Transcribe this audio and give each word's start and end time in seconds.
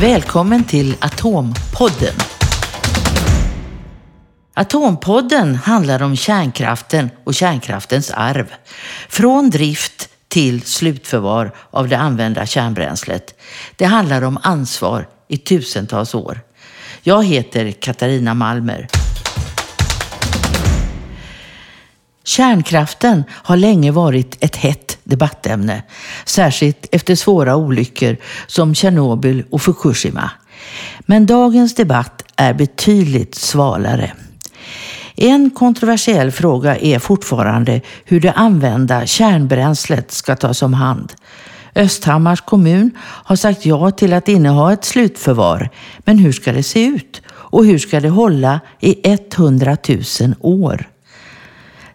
Välkommen 0.00 0.64
till 0.64 0.96
Atompodden. 1.00 2.14
Atompodden 4.54 5.54
handlar 5.54 6.02
om 6.02 6.16
kärnkraften 6.16 7.10
och 7.24 7.34
kärnkraftens 7.34 8.10
arv. 8.10 8.46
Från 9.08 9.50
drift 9.50 10.08
till 10.28 10.62
slutförvar 10.62 11.54
av 11.70 11.88
det 11.88 11.98
använda 11.98 12.46
kärnbränslet. 12.46 13.34
Det 13.76 13.84
handlar 13.84 14.22
om 14.22 14.38
ansvar 14.42 15.08
i 15.28 15.36
tusentals 15.36 16.14
år. 16.14 16.40
Jag 17.02 17.24
heter 17.24 17.72
Katarina 17.72 18.34
Malmer. 18.34 18.88
Kärnkraften 22.24 23.24
har 23.30 23.56
länge 23.56 23.90
varit 23.90 24.36
ett 24.40 24.56
hett 24.56 24.98
debattämne, 25.04 25.82
särskilt 26.24 26.86
efter 26.92 27.14
svåra 27.14 27.56
olyckor 27.56 28.16
som 28.46 28.74
Tjernobyl 28.74 29.44
och 29.50 29.62
Fukushima. 29.62 30.30
Men 31.00 31.26
dagens 31.26 31.74
debatt 31.74 32.22
är 32.36 32.54
betydligt 32.54 33.34
svalare. 33.34 34.12
En 35.16 35.50
kontroversiell 35.50 36.30
fråga 36.30 36.76
är 36.76 36.98
fortfarande 36.98 37.80
hur 38.04 38.20
det 38.20 38.32
använda 38.32 39.06
kärnbränslet 39.06 40.12
ska 40.12 40.36
tas 40.36 40.62
om 40.62 40.74
hand. 40.74 41.12
Östhammars 41.74 42.40
kommun 42.40 42.90
har 42.98 43.36
sagt 43.36 43.66
ja 43.66 43.90
till 43.90 44.12
att 44.12 44.28
inneha 44.28 44.72
ett 44.72 44.84
slutförvar. 44.84 45.70
Men 45.98 46.18
hur 46.18 46.32
ska 46.32 46.52
det 46.52 46.62
se 46.62 46.84
ut? 46.84 47.22
Och 47.28 47.64
hur 47.64 47.78
ska 47.78 48.00
det 48.00 48.08
hålla 48.08 48.60
i 48.80 49.10
100 49.12 49.76
000 49.88 50.34
år? 50.40 50.88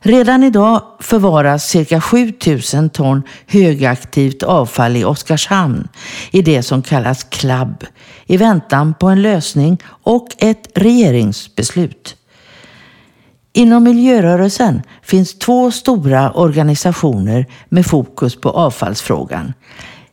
Redan 0.02 0.44
idag 0.44 0.82
förvaras 1.00 1.70
cirka 1.70 2.02
7000 2.02 2.90
ton 2.90 3.24
högaktivt 3.48 4.44
avfall 4.44 4.98
i 4.98 5.04
Oskarshamn 5.04 5.88
i 6.32 6.42
det 6.42 6.64
som 6.64 6.82
kallas 6.82 7.24
CLAB 7.24 7.84
i 8.26 8.38
väntan 8.38 8.94
på 8.94 9.08
en 9.08 9.22
lösning 9.22 9.78
och 10.04 10.28
ett 10.38 10.68
regeringsbeslut. 10.76 12.16
Inom 13.54 13.84
miljörörelsen 13.84 14.82
finns 15.04 15.40
två 15.40 15.72
stora 15.72 16.32
organisationer 16.32 17.46
med 17.70 17.86
fokus 17.86 18.42
på 18.42 18.50
avfallsfrågan. 18.50 19.54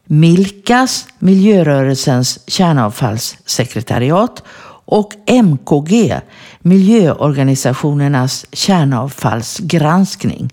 Milkas, 0.05 1.07
miljörörelsens 1.19 2.51
kärnavfallssekretariat 2.51 4.43
och 4.87 5.13
MKG, 5.27 6.21
miljöorganisationernas 6.61 8.47
kärnavfallsgranskning. 8.53 10.51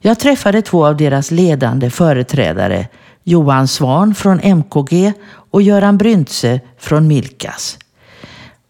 Jag 0.00 0.18
träffade 0.18 0.62
två 0.62 0.86
av 0.86 0.96
deras 0.96 1.30
ledande 1.30 1.90
företrädare, 1.90 2.88
Johan 3.24 3.68
Svan 3.68 4.14
från 4.14 4.40
MKG 4.40 5.12
och 5.50 5.62
Göran 5.62 5.98
Bryntse 5.98 6.60
från 6.78 7.06
Milkas. 7.08 7.78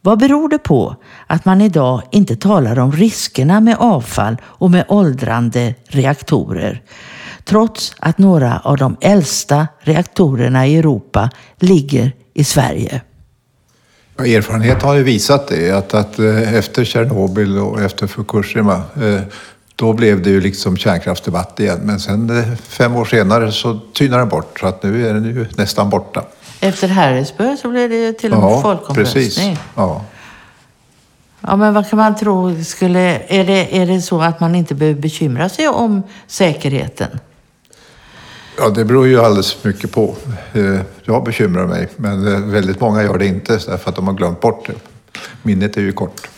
Vad 0.00 0.18
beror 0.18 0.48
det 0.48 0.58
på 0.58 0.96
att 1.26 1.44
man 1.44 1.60
idag 1.60 2.02
inte 2.10 2.36
talar 2.36 2.78
om 2.78 2.92
riskerna 2.92 3.60
med 3.60 3.76
avfall 3.78 4.36
och 4.44 4.70
med 4.70 4.84
åldrande 4.88 5.74
reaktorer? 5.88 6.82
Trots 7.44 7.94
att 7.98 8.18
några 8.18 8.58
av 8.58 8.76
de 8.76 8.96
äldsta 9.00 9.68
reaktorerna 9.80 10.66
i 10.66 10.76
Europa 10.76 11.30
ligger 11.58 12.12
i 12.34 12.44
Sverige. 12.44 13.02
Erfarenhet 14.18 14.82
har 14.82 14.94
ju 14.94 15.02
visat 15.02 15.48
det, 15.48 15.70
att, 15.70 15.94
att 15.94 16.18
eh, 16.18 16.54
efter 16.54 16.84
Tjernobyl 16.84 17.58
och 17.58 17.80
efter 17.80 18.06
Fukushima 18.06 18.82
eh, 19.02 19.20
då 19.76 19.92
blev 19.92 20.22
det 20.22 20.30
ju 20.30 20.40
liksom 20.40 20.76
kärnkraftsdebatt 20.76 21.60
igen. 21.60 21.80
Men 21.82 22.00
sen 22.00 22.38
eh, 22.38 22.54
fem 22.68 22.96
år 22.96 23.04
senare 23.04 23.52
så 23.52 23.78
tynar 23.94 24.18
den 24.18 24.28
bort, 24.28 24.60
så 24.60 24.66
att 24.66 24.82
nu 24.82 25.08
är 25.08 25.14
den 25.14 25.24
ju 25.24 25.46
nästan 25.56 25.90
borta. 25.90 26.24
Efter 26.60 26.88
Harrisburg 26.88 27.58
så 27.58 27.70
blev 27.70 27.90
det 27.90 27.96
ju 27.96 28.12
till 28.12 28.32
och 28.32 28.40
med 28.40 28.50
Ja, 28.50 28.62
folkomröstning. 28.62 29.24
precis. 29.24 29.58
Ja. 29.74 30.04
Ja, 31.40 31.56
men 31.56 31.74
vad 31.74 31.90
kan 31.90 31.96
man 31.96 32.16
tro 32.16 32.64
skulle... 32.64 33.00
Är 33.28 33.44
det, 33.44 33.78
är 33.80 33.86
det 33.86 34.00
så 34.02 34.20
att 34.22 34.40
man 34.40 34.54
inte 34.54 34.74
behöver 34.74 35.00
bekymra 35.00 35.48
sig 35.48 35.68
om 35.68 36.02
säkerheten? 36.26 37.08
Ja, 38.58 38.68
det 38.68 38.84
beror 38.84 39.06
ju 39.06 39.20
alldeles 39.20 39.64
mycket 39.64 39.92
på. 39.92 40.16
Eh, 40.52 40.80
jag 41.02 41.24
bekymrar 41.24 41.66
mig, 41.66 41.88
men 41.96 42.26
eh, 42.26 42.40
väldigt 42.40 42.80
många 42.80 43.02
gör 43.02 43.18
det 43.18 43.26
inte 43.26 43.52
därför 43.52 43.90
att 43.90 43.96
de 43.96 44.06
har 44.06 44.14
glömt 44.14 44.40
bort 44.40 44.66
det. 44.66 44.74
Minnet 45.42 45.76
är 45.76 45.80
ju 45.80 45.92
kort. 45.92 46.28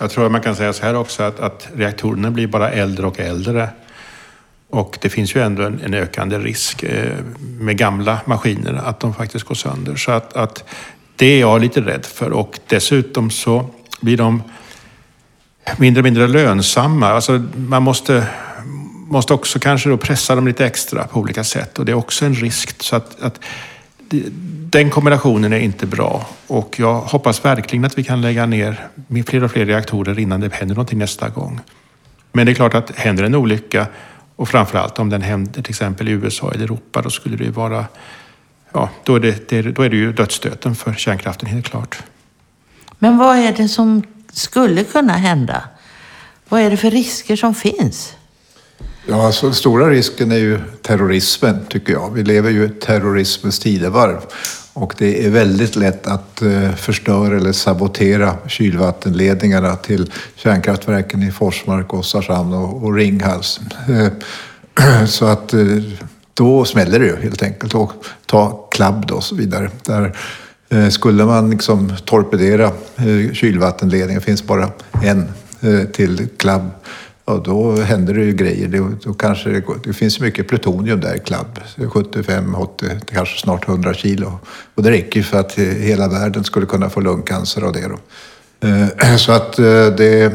Jag 0.00 0.10
tror 0.10 0.26
att 0.26 0.32
man 0.32 0.40
kan 0.40 0.56
säga 0.56 0.72
så 0.72 0.82
här 0.84 0.96
också 0.96 1.22
att, 1.22 1.40
att 1.40 1.68
reaktorerna 1.74 2.30
blir 2.30 2.46
bara 2.46 2.70
äldre 2.70 3.06
och 3.06 3.20
äldre. 3.20 3.68
Och 4.70 4.98
det 5.00 5.08
finns 5.08 5.34
ju 5.34 5.42
ändå 5.42 5.62
en, 5.62 5.80
en 5.84 5.94
ökande 5.94 6.38
risk 6.38 6.82
eh, 6.82 7.16
med 7.60 7.78
gamla 7.78 8.18
maskiner 8.24 8.82
att 8.84 9.00
de 9.00 9.14
faktiskt 9.14 9.44
går 9.44 9.54
sönder. 9.54 9.96
Så 9.96 10.12
att, 10.12 10.36
att 10.36 10.64
det 11.16 11.26
är 11.26 11.40
jag 11.40 11.60
lite 11.60 11.80
rädd 11.80 12.06
för. 12.06 12.30
Och 12.30 12.58
dessutom 12.66 13.30
så 13.30 13.70
blir 14.00 14.16
de 14.16 14.42
mindre 15.76 16.00
och 16.00 16.04
mindre 16.04 16.26
lönsamma. 16.26 17.08
Alltså 17.08 17.42
man 17.56 17.82
måste, 17.82 18.26
måste 19.08 19.34
också 19.34 19.58
kanske 19.58 19.88
då 19.88 19.96
pressa 19.96 20.34
dem 20.34 20.46
lite 20.46 20.66
extra 20.66 21.04
på 21.04 21.20
olika 21.20 21.44
sätt. 21.44 21.78
Och 21.78 21.84
det 21.84 21.92
är 21.92 21.96
också 21.96 22.26
en 22.26 22.34
risk. 22.34 22.82
Så 22.82 22.96
att, 22.96 23.22
att 23.22 23.40
den 24.70 24.90
kombinationen 24.90 25.52
är 25.52 25.58
inte 25.58 25.86
bra. 25.86 26.26
Och 26.46 26.74
jag 26.78 27.00
hoppas 27.00 27.44
verkligen 27.44 27.84
att 27.84 27.98
vi 27.98 28.04
kan 28.04 28.20
lägga 28.20 28.46
ner 28.46 28.88
fler 29.26 29.44
och 29.44 29.50
fler 29.50 29.66
reaktorer 29.66 30.18
innan 30.18 30.40
det 30.40 30.54
händer 30.54 30.74
någonting 30.74 30.98
nästa 30.98 31.28
gång. 31.28 31.60
Men 32.32 32.46
det 32.46 32.52
är 32.52 32.54
klart 32.54 32.74
att 32.74 32.90
händer 32.98 33.24
en 33.24 33.34
olycka 33.34 33.86
och 34.36 34.48
framförallt 34.48 34.98
om 34.98 35.10
den 35.10 35.22
händer 35.22 35.62
till 35.62 35.70
exempel 35.70 36.08
i 36.08 36.10
USA 36.10 36.50
eller 36.50 36.64
Europa, 36.64 37.02
då 37.02 37.10
skulle 37.10 37.36
det 37.36 37.44
ju 37.44 37.50
vara 37.50 37.84
Ja, 38.72 38.90
då 39.04 39.14
är 39.14 39.20
det, 39.20 39.48
det, 39.48 39.62
då 39.62 39.82
är 39.82 39.90
det 39.90 39.96
ju 39.96 40.12
dödsstöten 40.12 40.74
för 40.74 40.92
kärnkraften 40.92 41.48
helt 41.48 41.68
klart. 41.68 42.02
Men 42.98 43.18
vad 43.18 43.38
är 43.38 43.52
det 43.52 43.68
som 43.68 44.02
skulle 44.32 44.84
kunna 44.84 45.12
hända? 45.12 45.62
Vad 46.48 46.60
är 46.60 46.70
det 46.70 46.76
för 46.76 46.90
risker 46.90 47.36
som 47.36 47.54
finns? 47.54 48.14
Ja, 49.08 49.26
alltså, 49.26 49.46
den 49.46 49.54
stora 49.54 49.90
risken 49.90 50.32
är 50.32 50.36
ju 50.36 50.60
terrorismen, 50.82 51.58
tycker 51.68 51.92
jag. 51.92 52.10
Vi 52.14 52.22
lever 52.22 52.50
ju 52.50 52.64
i 52.64 52.68
terrorismens 52.68 53.58
tidevarv. 53.58 54.20
Och 54.72 54.94
det 54.98 55.26
är 55.26 55.30
väldigt 55.30 55.76
lätt 55.76 56.06
att 56.06 56.42
eh, 56.42 56.72
förstöra 56.74 57.36
eller 57.36 57.52
sabotera 57.52 58.36
kylvattenledningarna 58.46 59.76
till 59.76 60.12
kärnkraftverken 60.34 61.22
i 61.22 61.30
Forsmark, 61.30 61.94
Oskarshamn 61.94 62.52
och, 62.52 62.84
och 62.84 62.94
Ringhals. 62.94 63.60
Eh, 63.88 65.04
så 65.06 65.26
att 65.26 65.52
eh, 65.52 65.66
då 66.34 66.64
smäller 66.64 66.98
det 66.98 67.06
ju 67.06 67.16
helt 67.16 67.42
enkelt. 67.42 67.74
Och 67.74 67.92
ta 68.26 68.68
klabb 68.70 69.06
då 69.06 69.14
och 69.14 69.24
så 69.24 69.34
vidare. 69.34 69.70
Där 69.82 70.16
eh, 70.68 70.88
skulle 70.88 71.24
man 71.24 71.50
liksom 71.50 71.92
torpedera 72.04 72.72
kylvattenledningen, 73.32 74.22
finns 74.22 74.42
bara 74.46 74.70
en 75.02 75.28
till 75.92 76.28
klabb 76.36 76.70
Ja, 77.28 77.42
då 77.44 77.76
händer 77.76 78.14
det 78.14 78.24
ju 78.24 78.32
grejer. 78.32 78.68
Det, 78.68 78.78
då 79.04 79.14
kanske 79.14 79.50
det, 79.50 79.60
går, 79.60 79.78
det 79.84 79.92
finns 79.92 80.20
mycket 80.20 80.48
plutonium 80.48 81.00
där 81.00 81.16
i 81.16 81.18
klabb. 81.18 81.60
75, 81.88 82.54
80, 82.54 82.86
kanske 83.12 83.40
snart 83.40 83.68
100 83.68 83.94
kilo. 83.94 84.38
Och 84.74 84.82
det 84.82 84.90
räcker 84.90 85.16
ju 85.16 85.22
för 85.22 85.40
att 85.40 85.52
hela 85.58 86.08
världen 86.08 86.44
skulle 86.44 86.66
kunna 86.66 86.90
få 86.90 87.00
lungcancer 87.00 87.62
av 87.62 87.72
det. 87.72 87.88
Då. 87.88 87.98
Eh, 88.68 89.16
Så 89.16 89.32
att 89.32 89.58
eh, 89.58 89.64
det, 89.64 90.32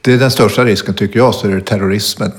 det 0.00 0.12
är 0.12 0.18
den 0.18 0.30
största 0.30 0.64
risken 0.64 0.94
tycker 0.94 1.18
jag, 1.18 1.34
så 1.34 1.48
är 1.48 1.54
det 1.54 1.60
terrorismen. 1.60 2.32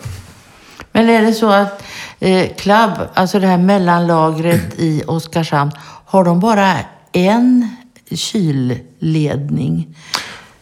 Men 0.91 1.09
är 1.09 1.21
det 1.21 1.33
så 1.33 1.49
att 1.49 1.83
eh, 2.19 2.47
Club, 2.57 2.91
alltså 3.13 3.39
det 3.39 3.47
här 3.47 3.57
mellanlagret 3.57 4.79
i 4.79 5.03
Oskarshamn, 5.07 5.71
har 6.05 6.23
de 6.23 6.39
bara 6.39 6.73
en 7.11 7.69
kylledning? 8.11 9.97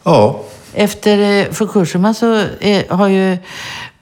Ja, 0.02 0.44
Efter 0.74 1.18
eh, 1.18 1.52
Fukushima 1.52 2.14
så 2.14 2.44
eh, 2.60 2.82
har 2.88 3.08
ju, 3.08 3.38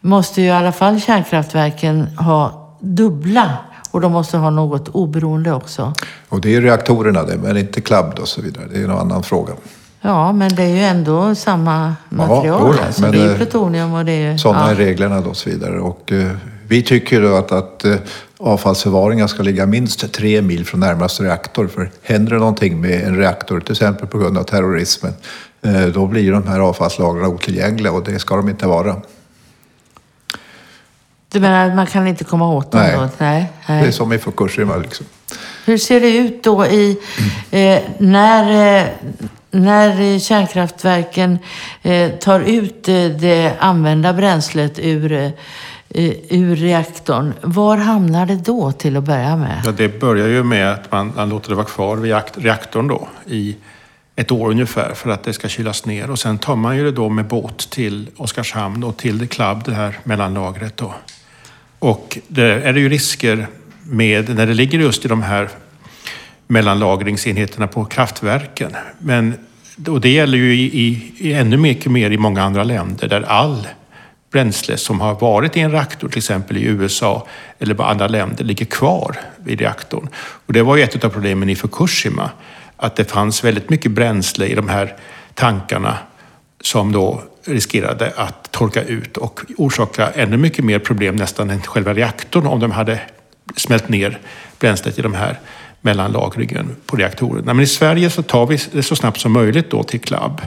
måste 0.00 0.40
ju 0.40 0.46
i 0.46 0.50
alla 0.50 0.72
fall 0.72 1.00
kärnkraftverken 1.00 2.06
ha 2.06 2.68
dubbla 2.80 3.58
och 3.90 4.00
de 4.00 4.12
måste 4.12 4.36
ha 4.36 4.50
något 4.50 4.88
oberoende 4.88 5.52
också. 5.52 5.94
och 6.28 6.40
det 6.40 6.56
är 6.56 6.60
reaktorerna 6.60 7.22
det, 7.22 7.36
men 7.36 7.56
inte 7.56 7.80
klabb 7.80 8.18
och 8.18 8.28
så 8.28 8.42
vidare. 8.42 8.64
Det 8.72 8.80
är 8.80 8.84
en 8.84 8.90
annan 8.90 9.22
fråga. 9.22 9.52
Ja, 10.00 10.32
men 10.32 10.54
det 10.54 10.62
är 10.62 10.76
ju 10.76 10.82
ändå 10.82 11.34
samma 11.34 11.94
material. 12.08 12.76
då, 12.76 12.82
alltså. 12.82 13.02
men, 13.02 13.12
det 13.12 13.18
är 13.18 13.30
eh, 13.30 13.36
plutonium 13.36 13.94
och 13.94 14.04
det 14.04 14.12
är. 14.12 14.36
Sådana 14.36 14.64
ja. 14.64 14.70
är 14.70 14.74
reglerna 14.74 15.20
då 15.20 15.30
och 15.30 15.36
så 15.36 15.50
vidare. 15.50 15.80
Och, 15.80 16.12
eh, 16.12 16.30
vi 16.68 16.82
tycker 16.82 17.22
då 17.22 17.36
att, 17.36 17.52
att 17.52 17.84
eh, 17.84 17.94
avfallsförvaringen 18.38 19.28
ska 19.28 19.42
ligga 19.42 19.66
minst 19.66 20.12
tre 20.12 20.42
mil 20.42 20.66
från 20.66 20.80
närmaste 20.80 21.22
reaktor. 21.22 21.68
För 21.68 21.90
händer 22.02 22.32
det 22.32 22.38
någonting 22.38 22.80
med 22.80 23.04
en 23.04 23.16
reaktor, 23.16 23.60
till 23.60 23.72
exempel 23.72 24.06
på 24.06 24.18
grund 24.18 24.38
av 24.38 24.42
terrorismen, 24.42 25.12
då 25.94 26.06
blir 26.06 26.32
de 26.32 26.46
här 26.46 26.60
avfallslagren 26.60 27.26
otillgängliga 27.26 27.92
och 27.92 28.04
det 28.04 28.18
ska 28.18 28.36
de 28.36 28.48
inte 28.48 28.66
vara. 28.66 28.96
Du 31.32 31.40
menar 31.40 31.68
att 31.68 31.74
man 31.74 31.86
kan 31.86 32.06
inte 32.06 32.24
komma 32.24 32.52
åt 32.52 32.72
dem 32.72 32.80
Nej. 32.80 32.96
då? 32.96 33.08
Nej. 33.18 33.52
Det 33.66 33.72
är 33.72 33.80
nej. 33.82 33.92
som 33.92 34.12
i 34.12 34.18
Fukushima 34.18 34.76
liksom. 34.76 35.06
Hur 35.64 35.78
ser 35.78 36.00
det 36.00 36.16
ut 36.16 36.44
då 36.44 36.66
i, 36.66 36.98
eh, 37.50 37.78
när, 37.98 38.76
eh, 38.80 38.86
när 39.50 40.18
kärnkraftverken 40.18 41.38
eh, 41.82 42.10
tar 42.10 42.40
ut 42.40 42.88
eh, 42.88 43.04
det 43.04 43.52
använda 43.58 44.12
bränslet 44.12 44.78
ur, 44.78 45.12
eh, 45.12 45.30
eh, 45.88 46.12
ur 46.28 46.56
reaktorn, 46.56 47.32
var 47.40 47.76
hamnar 47.76 48.26
det 48.26 48.36
då 48.36 48.72
till 48.72 48.96
att 48.96 49.04
börja 49.04 49.36
med? 49.36 49.62
Ja, 49.64 49.72
det 49.72 50.00
börjar 50.00 50.28
ju 50.28 50.42
med 50.42 50.72
att 50.72 50.92
man, 50.92 51.12
man 51.16 51.28
låter 51.28 51.48
det 51.48 51.54
vara 51.54 51.66
kvar 51.66 51.96
vid 51.96 52.14
reaktorn 52.34 52.88
då 52.88 53.08
i 53.26 53.56
ett 54.16 54.30
år 54.30 54.50
ungefär 54.50 54.94
för 54.94 55.10
att 55.10 55.24
det 55.24 55.32
ska 55.32 55.48
kylas 55.48 55.86
ner. 55.86 56.10
Och 56.10 56.18
sen 56.18 56.38
tar 56.38 56.56
man 56.56 56.76
ju 56.76 56.84
det 56.84 56.92
då 56.92 57.08
med 57.08 57.26
båt 57.26 57.70
till 57.70 58.08
Oskarshamn 58.16 58.84
och 58.84 58.96
till 58.96 59.18
The 59.18 59.26
Club, 59.26 59.62
det 59.64 59.74
här 59.74 59.98
mellanlagret 60.04 60.76
då. 60.76 60.94
Och 61.78 62.18
det 62.28 62.44
är 62.44 62.72
det 62.72 62.80
ju 62.80 62.88
risker 62.88 63.46
med 63.82 64.36
när 64.36 64.46
det 64.46 64.54
ligger 64.54 64.78
just 64.78 65.04
i 65.04 65.08
de 65.08 65.22
här 65.22 65.48
mellanlagringsenheterna 66.46 67.66
på 67.66 67.84
kraftverken. 67.84 68.76
Men, 68.98 69.34
och 69.88 70.00
det 70.00 70.08
gäller 70.08 70.38
ju 70.38 70.54
i, 70.54 70.64
i, 70.64 71.12
i 71.18 71.32
ännu 71.32 71.56
mycket 71.56 71.92
mer 71.92 72.10
i 72.10 72.18
många 72.18 72.42
andra 72.42 72.64
länder 72.64 73.08
där 73.08 73.22
all 73.22 73.68
bränsle 74.32 74.76
som 74.76 75.00
har 75.00 75.14
varit 75.14 75.56
i 75.56 75.60
en 75.60 75.72
reaktor, 75.72 76.08
till 76.08 76.18
exempel 76.18 76.56
i 76.56 76.62
USA 76.62 77.26
eller 77.58 77.74
på 77.74 77.82
andra 77.82 78.08
länder, 78.08 78.44
ligger 78.44 78.66
kvar 78.66 79.16
vid 79.36 79.60
reaktorn. 79.60 80.08
Och 80.14 80.52
det 80.52 80.62
var 80.62 80.76
ju 80.76 80.82
ett 80.82 81.04
av 81.04 81.08
problemen 81.08 81.48
i 81.48 81.56
Fukushima, 81.56 82.30
att 82.82 82.96
det 82.96 83.10
fanns 83.10 83.44
väldigt 83.44 83.70
mycket 83.70 83.90
bränsle 83.90 84.46
i 84.46 84.54
de 84.54 84.68
här 84.68 84.96
tankarna 85.34 85.98
som 86.60 86.92
då 86.92 87.22
riskerade 87.44 88.12
att 88.16 88.50
torka 88.50 88.82
ut 88.82 89.16
och 89.16 89.40
orsaka 89.56 90.10
ännu 90.10 90.36
mycket 90.36 90.64
mer 90.64 90.78
problem 90.78 91.16
nästan 91.16 91.50
än 91.50 91.60
själva 91.60 91.94
reaktorn 91.94 92.46
om 92.46 92.60
de 92.60 92.70
hade 92.70 93.00
smält 93.56 93.88
ner 93.88 94.18
bränslet 94.58 94.98
i 94.98 95.02
de 95.02 95.14
här 95.14 95.38
mellanlagringen 95.80 96.76
på 96.86 96.96
reaktorerna. 96.96 97.54
Men 97.54 97.64
i 97.64 97.66
Sverige 97.66 98.10
så 98.10 98.22
tar 98.22 98.46
vi 98.46 98.58
det 98.72 98.82
så 98.82 98.96
snabbt 98.96 99.20
som 99.20 99.32
möjligt 99.32 99.70
då 99.70 99.82
till 99.82 100.00
CLAB. 100.00 100.40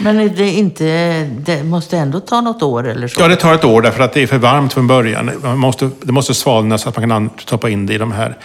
Men 0.00 0.34
det, 0.36 0.50
inte, 0.50 1.24
det 1.24 1.64
måste 1.64 1.98
ändå 1.98 2.20
ta 2.20 2.40
något 2.40 2.62
år 2.62 2.88
eller 2.88 3.08
så? 3.08 3.20
Ja, 3.20 3.28
det 3.28 3.36
tar 3.36 3.54
ett 3.54 3.64
år 3.64 3.82
därför 3.82 4.02
att 4.02 4.12
det 4.12 4.22
är 4.22 4.26
för 4.26 4.38
varmt 4.38 4.72
från 4.72 4.86
början. 4.86 5.30
Man 5.42 5.58
måste, 5.58 5.90
det 6.02 6.12
måste 6.12 6.34
svalna 6.34 6.78
så 6.78 6.88
att 6.88 6.96
man 6.96 7.08
kan 7.08 7.30
stoppa 7.38 7.70
in 7.70 7.86
det 7.86 7.94
i 7.94 7.98
de 7.98 8.12
här 8.12 8.36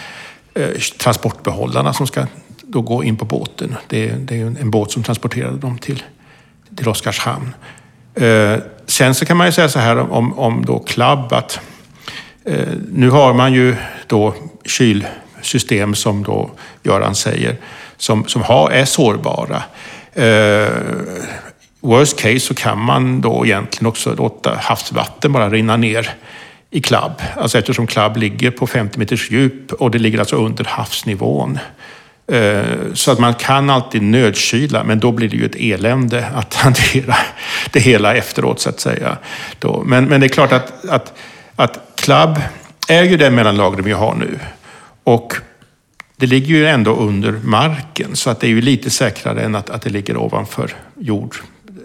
eh, 0.53 0.69
transportbehållarna 0.99 1.93
som 1.93 2.07
ska 2.07 2.25
då 2.75 2.81
gå 2.81 3.03
in 3.03 3.17
på 3.17 3.25
båten. 3.25 3.75
Det, 3.87 4.07
det 4.07 4.41
är 4.41 4.45
en 4.45 4.71
båt 4.71 4.91
som 4.91 5.03
transporterade 5.03 5.57
dem 5.57 5.77
till, 5.77 6.03
till 6.77 6.89
Oskarshamn. 6.89 7.55
Eh, 8.15 8.57
sen 8.85 9.15
så 9.15 9.25
kan 9.25 9.37
man 9.37 9.47
ju 9.47 9.51
säga 9.51 9.69
så 9.69 9.79
här 9.79 10.11
om, 10.11 10.39
om 10.39 10.65
då 10.65 10.79
Clab 10.79 11.33
att 11.33 11.59
eh, 12.45 12.67
nu 12.91 13.09
har 13.09 13.33
man 13.33 13.53
ju 13.53 13.75
då 14.07 14.33
kylsystem 14.65 15.95
som 15.95 16.23
då 16.23 16.51
Göran 16.83 17.15
säger 17.15 17.57
som, 17.97 18.27
som 18.27 18.41
har, 18.41 18.71
är 18.71 18.85
sårbara. 18.85 19.63
Eh, 20.13 20.73
worst 21.79 22.19
case 22.19 22.39
så 22.39 22.53
kan 22.53 22.79
man 22.79 23.21
då 23.21 23.45
egentligen 23.45 23.87
också 23.87 24.15
låta 24.15 24.55
havsvatten 24.61 25.31
bara 25.31 25.49
rinna 25.49 25.77
ner 25.77 26.09
i 26.69 26.81
Clab. 26.81 27.21
Alltså 27.35 27.57
eftersom 27.57 27.87
Clab 27.87 28.17
ligger 28.17 28.51
på 28.51 28.67
50 28.67 28.99
meters 28.99 29.31
djup 29.31 29.71
och 29.71 29.91
det 29.91 29.99
ligger 29.99 30.19
alltså 30.19 30.35
under 30.35 30.63
havsnivån. 30.63 31.59
Eh, 32.27 32.93
så 32.93 33.11
att 33.11 33.19
man 33.19 33.33
kan 33.33 33.69
alltid 33.69 34.01
nödkyla, 34.01 34.83
men 34.83 34.99
då 34.99 35.11
blir 35.11 35.29
det 35.29 35.37
ju 35.37 35.45
ett 35.45 35.55
elände 35.55 36.27
att 36.35 36.53
hantera 36.63 37.15
det 37.71 37.79
hela 37.79 38.15
efteråt 38.15 38.59
så 38.59 38.69
att 38.69 38.79
säga. 38.79 39.17
Men, 39.85 40.05
men 40.05 40.21
det 40.21 40.27
är 40.27 40.29
klart 40.29 40.51
att, 40.51 40.89
att, 40.89 41.13
att 41.55 41.79
Club 41.95 42.39
är 42.87 43.03
ju 43.03 43.17
det 43.17 43.31
mellanlagret 43.31 43.85
vi 43.85 43.91
har 43.91 44.15
nu. 44.15 44.39
Och 45.03 45.35
det 46.17 46.25
ligger 46.25 46.47
ju 46.47 46.67
ändå 46.67 46.95
under 46.95 47.31
marken 47.31 48.15
så 48.15 48.29
att 48.29 48.39
det 48.39 48.47
är 48.47 48.49
ju 48.49 48.61
lite 48.61 48.89
säkrare 48.89 49.41
än 49.41 49.55
att, 49.55 49.69
att 49.69 49.81
det 49.81 49.89
ligger 49.89 50.17
ovanför 50.17 50.73
jord, 50.99 51.35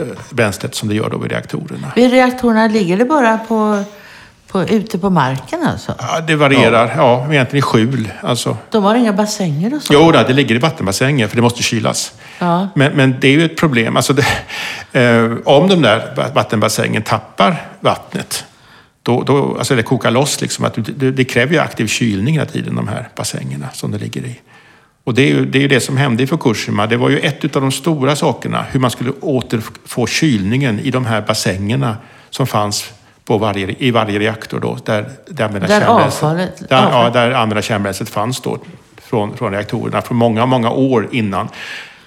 eh, 0.00 0.06
bränslet 0.30 0.74
som 0.74 0.88
det 0.88 0.94
gör 0.94 1.10
då 1.10 1.18
vid 1.18 1.30
reaktorerna. 1.30 1.92
Vid 1.96 2.10
reaktorerna 2.10 2.66
ligger 2.66 2.96
det 2.96 3.04
bara 3.04 3.38
på 3.38 3.84
på, 4.50 4.62
ute 4.62 4.98
på 4.98 5.10
marken 5.10 5.62
alltså? 5.66 5.94
Ja, 5.98 6.20
det 6.20 6.36
varierar. 6.36 6.92
Ja, 6.96 7.26
ja 7.26 7.32
egentligen 7.32 7.58
i 7.58 7.62
skjul. 7.62 8.12
Alltså. 8.22 8.56
De 8.70 8.84
har 8.84 8.94
inga 8.94 9.12
bassänger 9.12 9.74
och 9.74 9.82
så? 9.82 9.94
Jo, 9.94 10.12
det 10.12 10.32
ligger 10.32 10.54
i 10.54 10.58
vattenbassänger 10.58 11.28
för 11.28 11.36
det 11.36 11.42
måste 11.42 11.62
kylas. 11.62 12.12
Ja. 12.38 12.68
Men, 12.74 12.92
men 12.92 13.16
det 13.20 13.28
är 13.28 13.32
ju 13.32 13.44
ett 13.44 13.56
problem. 13.56 13.96
Alltså 13.96 14.12
det, 14.12 14.26
eh, 15.00 15.36
om 15.44 15.68
de 15.68 15.82
där 15.82 16.30
vattenbassängen 16.34 17.02
tappar 17.02 17.62
vattnet, 17.80 18.44
då, 19.02 19.22
då, 19.22 19.56
alltså 19.58 19.76
det 19.76 19.82
kokar 19.82 20.10
loss. 20.10 20.40
Liksom, 20.40 20.64
att 20.64 20.74
det, 20.76 21.10
det 21.10 21.24
kräver 21.24 21.52
ju 21.52 21.58
aktiv 21.58 21.86
kylning 21.86 22.34
hela 22.34 22.46
tiden, 22.46 22.76
de 22.76 22.88
här 22.88 23.08
bassängerna 23.16 23.68
som 23.72 23.90
det 23.90 23.98
ligger 23.98 24.24
i. 24.24 24.40
Och 25.04 25.14
det 25.14 25.22
är, 25.22 25.28
ju, 25.28 25.46
det 25.46 25.58
är 25.58 25.62
ju 25.62 25.68
det 25.68 25.80
som 25.80 25.96
hände 25.96 26.22
i 26.22 26.26
Fukushima. 26.26 26.86
Det 26.86 26.96
var 26.96 27.08
ju 27.08 27.18
ett 27.18 27.56
av 27.56 27.62
de 27.62 27.72
stora 27.72 28.16
sakerna, 28.16 28.64
hur 28.70 28.80
man 28.80 28.90
skulle 28.90 29.10
återfå 29.20 30.06
kylningen 30.06 30.80
i 30.80 30.90
de 30.90 31.06
här 31.06 31.20
bassängerna 31.20 31.96
som 32.30 32.46
fanns 32.46 32.92
på 33.30 33.38
varje, 33.38 33.74
i 33.78 33.90
varje 33.90 34.18
reaktor 34.18 34.60
då, 34.60 34.78
där, 34.84 35.10
där, 35.26 35.48
där 35.48 35.86
avfallet, 35.86 36.68
där, 36.68 36.88
ja, 36.90 37.10
där 37.10 37.30
använda 37.30 37.62
kärnbränslet 37.62 38.08
fanns 38.08 38.40
då 38.40 38.58
från, 38.96 39.36
från 39.36 39.52
reaktorerna 39.52 40.02
från 40.02 40.16
många, 40.16 40.46
många 40.46 40.70
år 40.70 41.08
innan. 41.12 41.48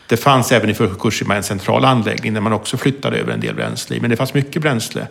Det 0.08 0.18
fanns 0.18 0.52
även 0.52 0.70
i 0.70 0.74
Fukushima 0.74 1.36
en 1.36 1.44
central 1.44 1.86
anläggning 1.86 2.34
där 2.34 2.42
man 2.42 2.54
också 2.54 2.78
flyttade 2.78 3.18
över 3.18 3.34
en 3.34 3.40
del 3.40 3.56
bränsle 3.56 3.98
Men 4.02 4.10
det 4.10 4.16
fanns 4.16 4.34
mycket 4.34 4.62
bränsle. 4.62 5.08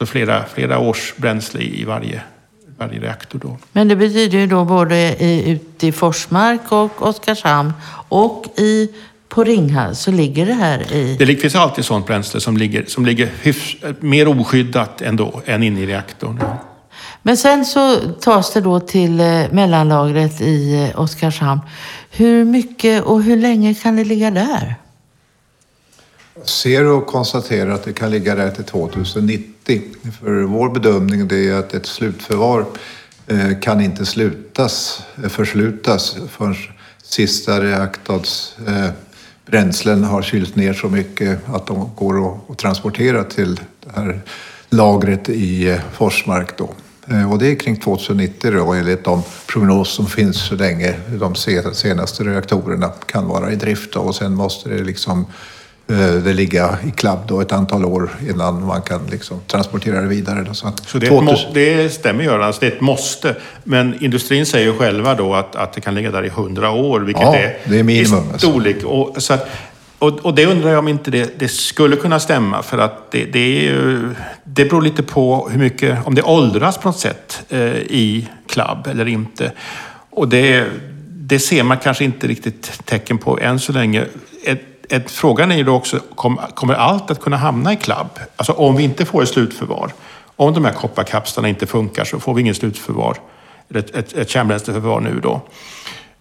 Flera, 0.00 0.44
flera 0.54 0.78
års 0.78 1.14
bränsle 1.16 1.60
i 1.60 1.84
varje, 1.84 2.22
varje 2.78 3.00
reaktor 3.00 3.38
då. 3.38 3.58
Men 3.72 3.88
det 3.88 3.96
betyder 3.96 4.38
ju 4.38 4.46
då 4.46 4.64
både 4.64 4.96
i, 4.96 5.50
ute 5.50 5.86
i 5.86 5.92
Forsmark 5.92 6.72
och 6.72 7.02
Oskarshamn 7.02 7.72
och 8.08 8.46
i 8.56 8.90
på 9.28 9.44
Ringhals 9.44 10.00
så 10.00 10.10
ligger 10.10 10.46
det 10.46 10.52
här 10.52 10.92
i... 10.92 11.16
Det 11.18 11.36
finns 11.36 11.54
alltid 11.54 11.84
sånt 11.84 12.06
bränsle 12.06 12.40
som 12.40 12.56
ligger, 12.56 12.84
som 12.86 13.06
ligger 13.06 13.30
hyfs, 13.42 13.76
mer 14.00 14.28
oskyddat 14.28 15.02
ändå 15.02 15.42
än 15.46 15.62
inne 15.62 15.80
i 15.80 15.86
reaktorn. 15.86 16.42
Men 17.22 17.36
sen 17.36 17.64
så 17.64 17.96
tas 18.20 18.52
det 18.52 18.60
då 18.60 18.80
till 18.80 19.20
eh, 19.20 19.42
mellanlagret 19.50 20.40
i 20.40 20.74
eh, 20.74 21.00
Oskarshamn. 21.00 21.60
Hur 22.10 22.44
mycket 22.44 23.04
och 23.04 23.22
hur 23.22 23.36
länge 23.36 23.74
kan 23.74 23.96
det 23.96 24.04
ligga 24.04 24.30
där? 24.30 24.74
Zero 26.44 27.00
konstaterar 27.00 27.70
att 27.70 27.84
det 27.84 27.92
kan 27.92 28.10
ligga 28.10 28.34
där 28.34 28.50
till 28.50 28.64
2090. 28.64 29.82
För 30.20 30.42
vår 30.42 30.70
bedömning 30.70 31.28
det 31.28 31.48
är 31.48 31.54
att 31.54 31.74
ett 31.74 31.86
slutförvar 31.86 32.64
eh, 33.26 33.60
kan 33.60 33.80
inte 33.80 34.06
slutas, 34.06 35.02
förslutas 35.28 36.16
förrän 36.30 36.56
sista 37.02 37.60
reaktorns 37.60 38.56
bränslen 39.50 40.04
har 40.04 40.22
kylts 40.22 40.54
ner 40.54 40.72
så 40.72 40.88
mycket 40.88 41.48
att 41.48 41.66
de 41.66 41.90
går 41.96 42.40
att 42.48 42.58
transportera 42.58 43.24
till 43.24 43.60
det 43.80 44.00
här 44.00 44.20
lagret 44.70 45.28
i 45.28 45.68
eh, 45.68 45.80
Forsmark. 45.92 46.58
Då. 46.58 46.70
Eh, 47.06 47.32
och 47.32 47.38
det 47.38 47.46
är 47.46 47.54
kring 47.54 47.76
2090 47.76 48.50
då, 48.50 48.72
enligt 48.72 49.04
de 49.04 49.22
prognoser 49.46 49.92
som 49.92 50.06
finns 50.06 50.36
så 50.36 50.54
länge 50.54 50.94
de 51.20 51.34
senaste 51.74 52.24
reaktorerna 52.24 52.88
kan 53.06 53.26
vara 53.26 53.52
i 53.52 53.56
drift. 53.56 53.92
Då. 53.92 54.00
Och 54.00 54.14
sen 54.14 54.34
måste 54.34 54.68
det 54.68 54.84
liksom 54.84 55.26
Eh, 55.90 56.22
det 56.22 56.32
ligga 56.32 56.78
i 56.86 56.90
klabb 56.90 57.18
då 57.26 57.40
ett 57.40 57.52
antal 57.52 57.84
år 57.84 58.10
innan 58.30 58.66
man 58.66 58.82
kan 58.82 59.06
liksom 59.06 59.40
transportera 59.46 60.00
det 60.00 60.06
vidare. 60.06 60.42
Då. 60.42 60.54
Så, 60.54 60.72
så 60.86 60.98
det, 60.98 61.06
2000... 61.06 61.50
det 61.54 61.92
stämmer 61.92 62.24
Göran, 62.24 62.42
alltså 62.42 62.60
det 62.60 62.66
är 62.66 62.72
ett 62.72 62.80
måste. 62.80 63.36
Men 63.64 64.04
industrin 64.04 64.46
säger 64.46 64.66
ju 64.66 64.78
själva 64.78 65.14
då 65.14 65.34
att, 65.34 65.56
att 65.56 65.72
det 65.72 65.80
kan 65.80 65.94
ligga 65.94 66.10
där 66.10 66.24
i 66.24 66.28
hundra 66.28 66.70
år, 66.70 67.00
vilket 67.00 67.22
ja, 67.22 67.36
är, 67.36 67.58
det 67.64 67.78
är 67.78 67.82
minimum, 67.82 68.18
i 68.18 68.32
alltså. 68.32 68.50
storlek. 68.50 68.74
Alltså. 68.76 68.88
Och, 68.88 69.22
så 69.22 69.34
att, 69.34 69.48
och, 69.98 70.08
och, 70.08 70.34
det 70.34 70.46
undrar 70.46 70.70
jag 70.70 70.78
om 70.78 70.88
inte 70.88 71.10
det, 71.10 71.38
det 71.38 71.48
skulle 71.48 71.96
kunna 71.96 72.20
stämma 72.20 72.62
för 72.62 72.78
att 72.78 73.10
det, 73.10 73.24
det, 73.24 73.38
är 73.38 73.62
ju, 73.62 74.14
det 74.44 74.64
beror 74.64 74.82
lite 74.82 75.02
på 75.02 75.48
hur 75.52 75.58
mycket, 75.58 76.06
om 76.06 76.14
det 76.14 76.22
åldras 76.22 76.78
på 76.78 76.88
något 76.88 76.98
sätt 76.98 77.42
eh, 77.48 77.60
i 77.76 78.28
klabb 78.46 78.86
eller 78.90 79.08
inte. 79.08 79.52
Och 80.10 80.28
det, 80.28 80.66
det 81.08 81.38
ser 81.38 81.62
man 81.62 81.78
kanske 81.78 82.04
inte 82.04 82.26
riktigt 82.26 82.80
tecken 82.84 83.18
på 83.18 83.38
än 83.40 83.58
så 83.58 83.72
länge. 83.72 84.04
Ett, 84.88 85.10
frågan 85.10 85.52
är 85.52 85.56
ju 85.56 85.64
då 85.64 85.74
också, 85.74 86.00
kom, 86.14 86.40
kommer 86.54 86.74
allt 86.74 87.10
att 87.10 87.20
kunna 87.20 87.36
hamna 87.36 87.72
i 87.72 87.76
klubb? 87.76 88.18
Alltså 88.36 88.52
om 88.52 88.76
vi 88.76 88.84
inte 88.84 89.04
får 89.04 89.22
ett 89.22 89.28
slutförvar. 89.28 89.92
Om 90.36 90.54
de 90.54 90.64
här 90.64 90.72
kopparkapslarna 90.72 91.48
inte 91.48 91.66
funkar 91.66 92.04
så 92.04 92.20
får 92.20 92.34
vi 92.34 92.40
ingen 92.40 92.54
slutförvar, 92.54 93.16
ett, 93.74 93.94
ett, 93.94 94.12
ett 94.12 94.30
kärnbränsleförvar 94.30 95.00
nu 95.00 95.20
då. 95.20 95.40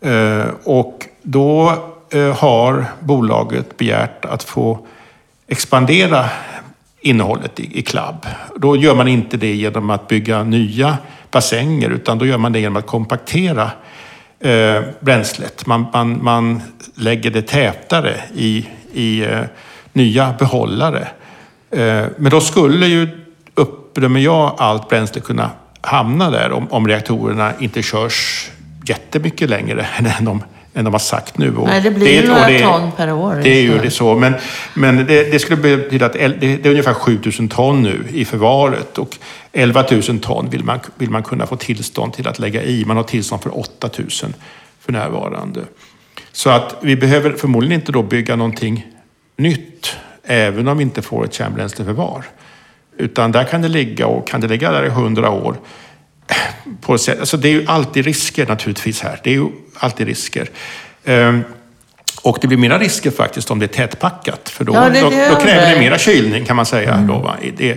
Eh, 0.10 0.46
och 0.64 1.06
då 1.22 1.74
eh, 2.10 2.38
har 2.38 2.86
bolaget 3.00 3.78
begärt 3.78 4.26
att 4.26 4.44
få 4.44 4.80
expandera 5.48 6.30
innehållet 7.02 7.60
i, 7.60 7.80
i. 7.80 7.86
Då 8.56 8.76
gör 8.76 8.96
man 8.96 9.08
inte 9.08 9.38
det 9.38 9.56
genom 9.56 9.90
att 9.90 10.08
bygga 10.08 10.44
nya 10.44 10.98
bassänger 11.32 11.90
utan 11.90 12.18
då 12.18 12.26
gör 12.26 12.38
man 12.38 12.52
det 12.52 12.60
genom 12.60 12.78
att 12.78 12.88
kompaktera 12.88 13.72
eh, 14.40 14.84
bränslet. 15.00 15.66
Man, 15.66 15.86
man, 15.94 16.24
man 16.24 16.62
lägger 16.96 17.32
det 17.32 17.42
tätare 17.42 18.16
i, 18.36 18.68
i 18.94 19.26
eh, 19.26 19.44
nya 19.94 20.34
behållare. 20.40 21.08
Eh, 21.72 22.06
men 22.18 22.32
då 22.32 22.42
skulle 22.42 22.86
ju, 22.86 23.08
uppdömer 23.56 24.20
jag, 24.20 24.56
allt 24.58 24.90
bränsle 24.90 25.22
kunna 25.22 25.50
hamna 25.82 26.30
där 26.30 26.52
om, 26.52 26.72
om 26.72 26.88
reaktorerna 26.88 27.54
inte 27.60 27.84
körs 27.84 28.50
jättemycket 28.86 29.50
längre 29.50 29.88
än 30.20 30.26
de, 30.26 30.44
än 30.78 30.86
de 30.86 30.94
har 30.94 31.00
sagt 31.00 31.38
nu. 31.38 31.52
Nej, 31.66 31.82
det 31.82 31.92
blir 31.92 32.22
det, 32.22 32.28
några 32.28 32.48
det, 32.48 32.60
ton 32.60 32.92
per 32.98 33.12
år. 33.14 33.40
Det 33.44 33.50
är 33.50 33.62
ju 33.62 33.78
det 33.78 33.92
så. 33.92 34.16
Men, 34.16 34.34
men 34.74 34.98
det, 34.98 35.32
det 35.32 35.40
skulle 35.40 35.78
betyda 35.78 36.06
att 36.06 36.14
det, 36.14 36.28
det 36.28 36.66
är 36.66 36.70
ungefär 36.70 36.94
7000 36.94 37.50
ton 37.50 37.84
nu 37.84 38.06
i 38.14 38.26
förvaret. 38.26 38.98
Och 38.98 39.18
11 39.54 39.84
000 39.92 40.20
ton 40.20 40.50
vill 40.50 40.64
man, 40.64 40.80
vill 40.96 41.10
man 41.10 41.24
kunna 41.24 41.46
få 41.46 41.56
tillstånd 41.56 42.14
till 42.14 42.28
att 42.28 42.40
lägga 42.40 42.64
i. 42.64 42.86
Man 42.86 42.98
har 42.98 43.04
tillstånd 43.04 43.42
för 43.42 43.60
8 43.60 43.90
000 43.98 44.10
för 44.80 44.92
närvarande. 44.92 45.62
Så 46.32 46.50
att 46.50 46.76
vi 46.82 46.96
behöver 46.96 47.32
förmodligen 47.32 47.80
inte 47.80 47.92
då 47.92 48.04
bygga 48.04 48.36
någonting 48.36 48.86
nytt, 49.38 49.96
även 50.24 50.68
om 50.68 50.78
vi 50.78 50.84
inte 50.84 51.02
får 51.02 51.26
ett 51.26 51.34
kärnbränsleförvar. 51.34 52.26
Utan 52.98 53.32
där 53.32 53.44
kan 53.44 53.62
det 53.62 53.68
ligga 53.68 54.08
och 54.08 54.28
kan 54.28 54.42
det 54.42 54.48
ligga 54.48 54.72
där 54.72 54.86
i 54.86 54.90
hundra 54.90 55.30
år. 55.30 55.56
På 56.82 56.98
sätt, 56.98 57.20
alltså 57.20 57.38
det 57.38 57.48
är 57.48 57.52
ju 57.54 57.66
alltid 57.68 58.06
risker 58.06 58.48
naturligtvis 58.48 59.02
här. 59.02 59.20
Det 59.24 59.30
är 59.30 59.34
ju 59.34 59.48
alltid 59.78 60.08
risker. 60.08 60.50
Ehm, 61.06 61.44
och 62.22 62.38
det 62.42 62.48
blir 62.48 62.58
mera 62.58 62.80
risker 62.80 63.12
faktiskt 63.12 63.52
om 63.52 63.60
det 63.60 63.66
är 63.66 63.88
tätpackat. 63.88 64.50
För 64.50 64.64
då, 64.64 64.74
Ja, 64.74 64.90
det 64.90 65.02
då, 65.02 65.10
då 65.10 65.42
kräver 65.42 65.74
det. 65.74 65.80
mera 65.80 65.98
kylning 65.98 66.46
kan 66.46 66.56
man 66.56 66.66
säga. 66.66 66.98
Då, 66.98 67.18
va? 67.18 67.36
Det, 67.58 67.72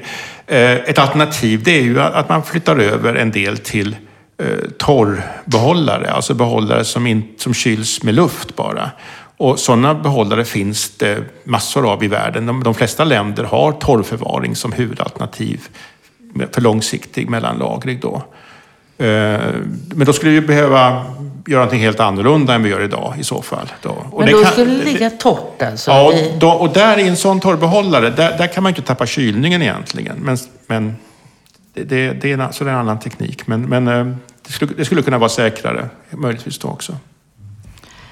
eh, 0.47 0.73
ett 0.73 0.99
alternativ 0.99 1.62
det 1.62 1.78
är 1.78 1.83
ju 1.83 2.00
att 2.00 2.28
man 2.28 2.42
flyttar 2.42 2.76
över 2.76 3.14
en 3.14 3.30
del 3.30 3.59
till 3.59 3.97
eh, 4.42 4.47
torrbehållare. 4.78 6.11
Alltså 6.11 6.35
behållare 6.35 6.85
som, 6.85 7.07
in, 7.07 7.28
som 7.37 7.54
kyls 7.54 8.02
med 8.02 8.14
luft 8.14 8.57
bara. 8.57 8.90
Och 9.37 9.59
sådana 9.59 9.95
behållare 9.95 10.45
finns 10.45 10.90
det 10.97 11.19
massor 11.45 11.92
av 11.92 12.04
i 12.04 12.09
världen. 12.09 12.47
De, 12.47 12.62
de 12.64 12.75
flesta 12.75 13.04
länder 13.04 13.45
har 13.45 13.73
torrförvaring 13.73 14.57
som 14.57 14.73
huvudalternativ 14.73 15.61
för 16.53 16.61
långsiktig 16.61 17.29
mellanlagring. 17.31 17.99
Då. 18.01 18.17
Eh, 18.99 19.41
Men 19.95 20.07
då 20.07 20.13
skulle 20.13 20.33
vi 20.33 20.41
behöva 20.41 21.05
göra 21.47 21.61
någonting 21.61 21.81
helt 21.81 22.01
annorlunda 22.01 22.55
än 22.55 22.63
vi 22.63 22.69
gör 22.71 22.83
idag 22.83 23.15
i 23.19 23.25
så 23.25 23.43
fall. 23.43 23.73
Då. 23.83 23.97
Och 24.11 24.21
Men 24.21 24.31
då 24.33 24.43
kan- 24.43 24.53
skulle 24.53 24.75
det 24.75 24.85
ligga 24.85 25.11
torrt 25.11 25.63
alltså? 25.63 25.91
Ja, 25.91 26.13
i- 26.13 26.35
då, 26.39 26.51
och 26.51 26.73
där 26.73 26.99
i 26.99 27.09
en 27.09 27.17
sån 27.17 27.41
torrbehållare, 27.41 28.11
där, 28.11 28.39
där 28.39 28.47
kan 28.47 28.63
man 28.63 28.71
inte 28.71 28.83
tappa 28.83 29.07
kylningen 29.07 29.63
egentligen. 29.63 30.17
Men, 30.19 30.39
men 30.67 30.97
det, 31.75 31.85
det, 31.85 32.13
det, 32.13 32.33
är 32.33 32.39
en, 32.39 32.53
så 32.53 32.65
det 32.65 32.71
är 32.71 32.75
en 32.75 32.81
annan 32.81 32.99
teknik. 32.99 33.47
Men, 33.47 33.63
men 33.63 33.89
eh, 33.89 34.07
det, 34.47 34.53
skulle, 34.53 34.73
det 34.77 34.85
skulle 34.85 35.03
kunna 35.03 35.19
vara 35.19 35.29
säkrare, 35.29 35.89
möjligtvis 36.11 36.59
då 36.59 36.69
också. 36.69 36.97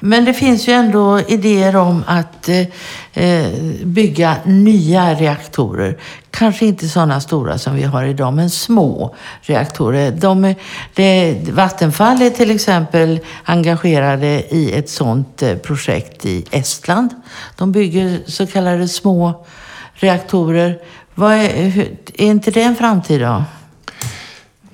Men 0.01 0.25
det 0.25 0.35
finns 0.35 0.69
ju 0.69 0.73
ändå 0.73 1.21
idéer 1.21 1.77
om 1.77 2.05
att 2.07 2.49
eh, 2.49 2.67
eh 3.15 3.47
bygga 3.85 4.37
nya 4.45 5.15
reaktorer. 5.15 5.99
Kanske 6.31 6.67
inte 6.67 6.89
sådana 6.89 7.21
stora 7.21 7.59
som 7.59 7.75
vi 7.75 7.83
har 7.83 8.05
idag, 8.05 8.33
men 8.33 8.51
små 8.51 9.15
reaktorer. 9.41 10.11
De, 10.11 10.55
det, 10.95 11.37
Vattenfall 11.51 12.23
är 12.23 12.31
till 12.31 12.51
exempel 12.51 13.21
engagerade 13.45 14.55
i 14.55 14.73
ett 14.73 14.91
sådant 14.91 15.43
eh, 15.43 15.57
projekt 15.57 16.27
i 16.27 16.45
Estland. 16.51 17.11
De 17.57 17.73
bygger 17.73 18.21
så 18.27 18.47
kallade 18.47 18.89
små 18.89 19.47
reaktorer. 19.95 20.79
Vad 21.15 21.33
är, 21.33 21.69
hur- 21.69 21.97
är 22.15 22.27
inte 22.27 22.51
det 22.51 22.63
en 22.63 22.77
framtid 22.77 23.21
då? 23.21 23.45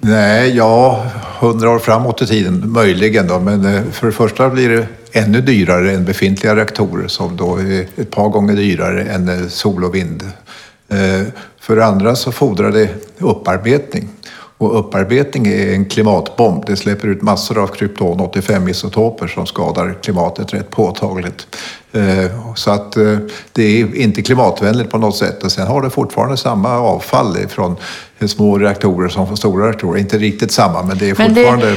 Nej, 0.00 0.56
ja, 0.56 1.04
hundra 1.40 1.70
år 1.70 1.78
framåt 1.78 2.22
i 2.22 2.26
tiden 2.26 2.72
möjligen 2.72 3.26
då, 3.28 3.40
men 3.40 3.76
eh, 3.76 3.82
för 3.92 4.06
det 4.06 4.12
första 4.12 4.50
blir 4.50 4.68
det 4.68 4.86
ännu 5.16 5.40
dyrare 5.40 5.92
än 5.92 6.04
befintliga 6.04 6.56
reaktorer 6.56 7.08
som 7.08 7.36
då 7.36 7.56
är 7.56 7.86
ett 7.96 8.10
par 8.10 8.28
gånger 8.28 8.54
dyrare 8.56 9.02
än 9.02 9.28
eh, 9.28 9.48
sol 9.48 9.84
och 9.84 9.94
vind. 9.94 10.22
Eh, 10.88 11.26
För 11.60 11.76
det 11.76 11.84
andra 11.84 12.16
så 12.16 12.32
fordrar 12.32 12.72
det 12.72 12.88
upparbetning. 13.18 14.08
Och 14.58 14.78
upparbetning 14.78 15.46
är 15.46 15.72
en 15.74 15.84
klimatbomb. 15.84 16.64
Det 16.66 16.76
släpper 16.76 17.08
ut 17.08 17.22
massor 17.22 17.62
av 17.62 17.66
krypton 17.66 18.18
85-isotoper 18.20 19.26
som 19.26 19.46
skadar 19.46 19.94
klimatet 20.02 20.54
rätt 20.54 20.70
påtagligt. 20.70 21.46
Eh, 21.92 22.54
Så 22.54 22.70
att 22.70 22.92
det 23.52 23.62
är 23.80 23.96
inte 23.96 24.22
klimatvänligt 24.22 24.90
på 24.90 24.98
något 24.98 25.16
sätt. 25.16 25.42
Och 25.44 25.52
sen 25.52 25.66
har 25.66 25.82
det 25.82 25.90
fortfarande 25.90 26.36
samma 26.36 26.78
avfall 26.78 27.36
från 27.48 27.76
små 28.26 28.58
reaktorer 28.58 29.08
som 29.08 29.26
från 29.26 29.36
stora 29.36 29.66
reaktorer. 29.66 30.00
Inte 30.00 30.18
riktigt 30.18 30.52
samma, 30.52 30.82
men 30.82 30.98
det 30.98 31.10
är 31.10 31.14
Men 31.18 31.34
det- 31.34 31.40
fortfarande... 31.40 31.76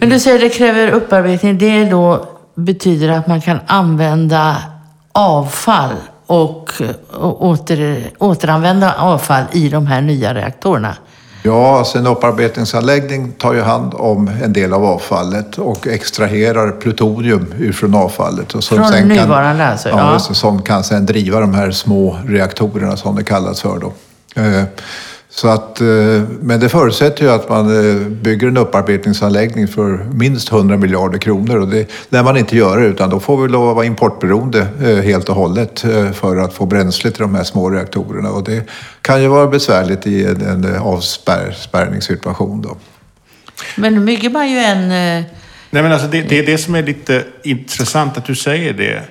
Men 0.00 0.08
du 0.08 0.20
säger 0.20 0.38
det 0.38 0.48
kräver 0.48 0.90
upparbetning. 0.90 1.58
Det 1.58 1.84
då 1.84 2.28
betyder 2.60 3.08
att 3.08 3.26
man 3.26 3.40
kan 3.40 3.58
använda 3.66 4.56
avfall 5.12 5.96
och, 6.26 6.72
åter, 7.20 8.10
återanvända 8.18 8.94
avfall 8.98 9.44
i 9.52 9.68
de 9.68 9.86
här 9.86 10.00
nya 10.00 10.34
reaktorerna. 10.34 10.96
Ja, 11.42 11.78
alltså 11.78 11.98
en 11.98 12.06
upparbetningsanläggning 12.06 13.32
tar 13.32 13.54
ju 13.54 13.60
hand 13.60 13.94
om 13.94 14.28
en 14.42 14.52
del 14.52 14.72
av 14.72 14.84
avfallet 14.84 15.58
och 15.58 15.86
extraherar 15.86 16.70
plutonium 16.70 17.54
ur 17.58 17.72
från 17.72 17.94
avfallet. 17.94 18.54
Och 18.54 18.64
som 18.64 18.76
Från 18.76 18.88
sen 18.88 19.08
nuvarande 19.08 19.66
alltså, 19.66 19.88
Ja, 19.88 20.12
ja. 20.12 20.18
som 20.18 20.62
kan 20.62 20.84
sen 20.84 21.06
driva 21.06 21.40
de 21.40 21.54
här 21.54 21.70
små 21.70 22.16
reaktorerna 22.26 22.96
som 22.96 23.16
det 23.16 23.24
kallas 23.24 23.60
för 23.60 23.78
då. 23.78 23.92
Så 25.32 25.48
att, 25.48 25.80
eh, 25.80 25.86
men 26.40 26.60
det 26.60 26.68
förutsätter 26.68 27.24
ju 27.24 27.30
att 27.30 27.48
man 27.48 27.90
eh, 27.90 28.06
bygger 28.08 28.48
en 28.48 28.56
upparbetningsanläggning 28.56 29.68
för 29.68 30.04
minst 30.12 30.52
100 30.52 30.76
miljarder 30.76 31.18
kronor 31.18 31.56
och 31.56 31.68
det 31.68 31.90
lär 32.08 32.22
man 32.22 32.36
inte 32.36 32.56
göra 32.56 32.84
utan 32.84 33.10
då 33.10 33.20
får 33.20 33.42
vi 33.42 33.48
lov 33.48 33.68
att 33.68 33.76
vara 33.76 33.86
importberoende 33.86 34.66
eh, 34.82 34.96
helt 34.96 35.28
och 35.28 35.34
hållet 35.34 35.80
för 36.14 36.36
att 36.36 36.54
få 36.54 36.66
bränsle 36.66 37.10
till 37.10 37.22
de 37.22 37.34
här 37.34 37.44
små 37.44 37.70
reaktorerna 37.70 38.30
och 38.30 38.44
det 38.44 38.70
kan 39.02 39.22
ju 39.22 39.28
vara 39.28 39.46
besvärligt 39.46 40.06
i 40.06 40.24
en, 40.24 40.42
en 40.42 40.76
avspärrningssituation 40.76 42.62
då. 42.62 42.76
Men 43.76 43.94
nu 43.94 44.00
bygger 44.00 44.30
man 44.30 44.50
ju 44.50 44.58
en... 44.58 44.88
Nej, 44.88 45.82
men 45.82 45.92
alltså 45.92 46.08
det, 46.08 46.22
det 46.22 46.38
är 46.38 46.46
det 46.46 46.58
som 46.58 46.74
är 46.74 46.82
lite 46.82 47.24
intressant 47.42 48.18
att 48.18 48.24
du 48.24 48.34
säger 48.34 48.72
det. 48.72 49.02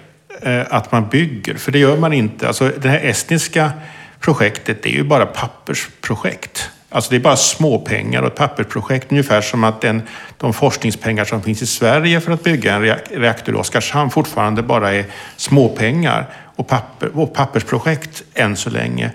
Att 0.70 0.92
man 0.92 1.10
bygger, 1.10 1.56
för 1.56 1.72
det 1.72 1.80
gör 1.80 1.98
man 1.98 2.14
inte. 2.14 2.48
Alltså 2.48 2.72
det 2.82 2.90
här 2.90 3.00
estniska 3.00 3.72
projektet, 4.20 4.84
det 4.84 4.90
är 4.90 4.94
ju 4.94 5.04
bara 5.04 5.26
pappersprojekt. 5.26 6.70
Alltså 6.90 7.10
det 7.10 7.16
är 7.16 7.20
bara 7.20 7.36
småpengar 7.36 8.22
och 8.22 8.28
ett 8.28 8.36
pappersprojekt. 8.36 9.12
Ungefär 9.12 9.42
som 9.42 9.64
att 9.64 9.82
den, 9.82 10.02
de 10.38 10.54
forskningspengar 10.54 11.26
som 11.26 11.42
finns 11.42 11.62
i 11.62 11.68
Sverige 11.68 12.22
för 12.22 12.32
att 12.32 12.44
bygga 12.44 12.76
en 12.76 12.82
reaktor 13.10 13.56
i 13.56 13.58
Oskarshamn 13.58 14.10
fortfarande 14.10 14.64
bara 14.64 14.94
är 14.94 15.06
småpengar 15.36 16.30
och, 16.56 16.68
papper, 16.68 17.18
och 17.18 17.34
pappersprojekt 17.34 18.24
än 18.34 18.56
så 18.56 18.70
länge. 18.70 19.12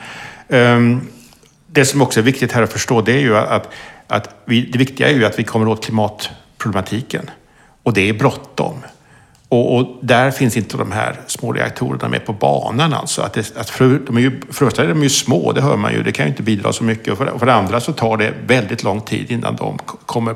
Ehm, 0.48 1.08
det 1.66 1.84
som 1.84 2.02
också 2.02 2.20
är 2.20 2.24
viktigt 2.24 2.52
här 2.52 2.62
att 2.62 2.72
förstå 2.72 3.00
det 3.00 3.12
är 3.12 3.20
ju 3.20 3.36
att, 3.36 3.68
att 4.06 4.34
vi, 4.44 4.60
det 4.60 4.78
viktiga 4.78 5.08
är 5.08 5.14
ju 5.14 5.24
att 5.24 5.38
vi 5.38 5.44
kommer 5.44 5.68
åt 5.68 5.84
klimatproblematiken. 5.84 7.30
Och 7.82 7.92
det 7.92 8.08
är 8.08 8.12
bråttom. 8.12 8.82
Och, 9.54 9.76
och 9.76 9.86
där 10.00 10.30
finns 10.30 10.56
inte 10.56 10.76
de 10.76 10.92
här 10.92 11.20
små 11.26 11.52
reaktorerna 11.52 12.08
med 12.08 12.26
på 12.26 12.32
banan. 12.32 12.92
Alltså. 12.92 13.22
Att 13.22 13.32
det, 13.32 13.56
att 13.56 13.70
för, 13.70 14.00
de 14.06 14.16
är 14.16 14.20
ju, 14.20 14.30
för 14.30 14.46
det 14.64 14.70
första 14.70 14.84
är 14.84 14.88
de 14.88 15.02
ju 15.02 15.08
små, 15.10 15.52
det 15.52 15.60
hör 15.60 15.76
man 15.76 15.92
ju. 15.92 16.02
Det 16.02 16.12
kan 16.12 16.26
ju 16.26 16.30
inte 16.30 16.42
bidra 16.42 16.72
så 16.72 16.84
mycket. 16.84 17.12
Och 17.12 17.18
för, 17.18 17.26
och 17.26 17.38
för 17.38 17.46
det 17.46 17.54
andra 17.54 17.80
så 17.80 17.92
tar 17.92 18.16
det 18.16 18.32
väldigt 18.46 18.82
lång 18.82 19.00
tid 19.00 19.30
innan 19.30 19.56
de 19.56 19.78
kommer 20.06 20.34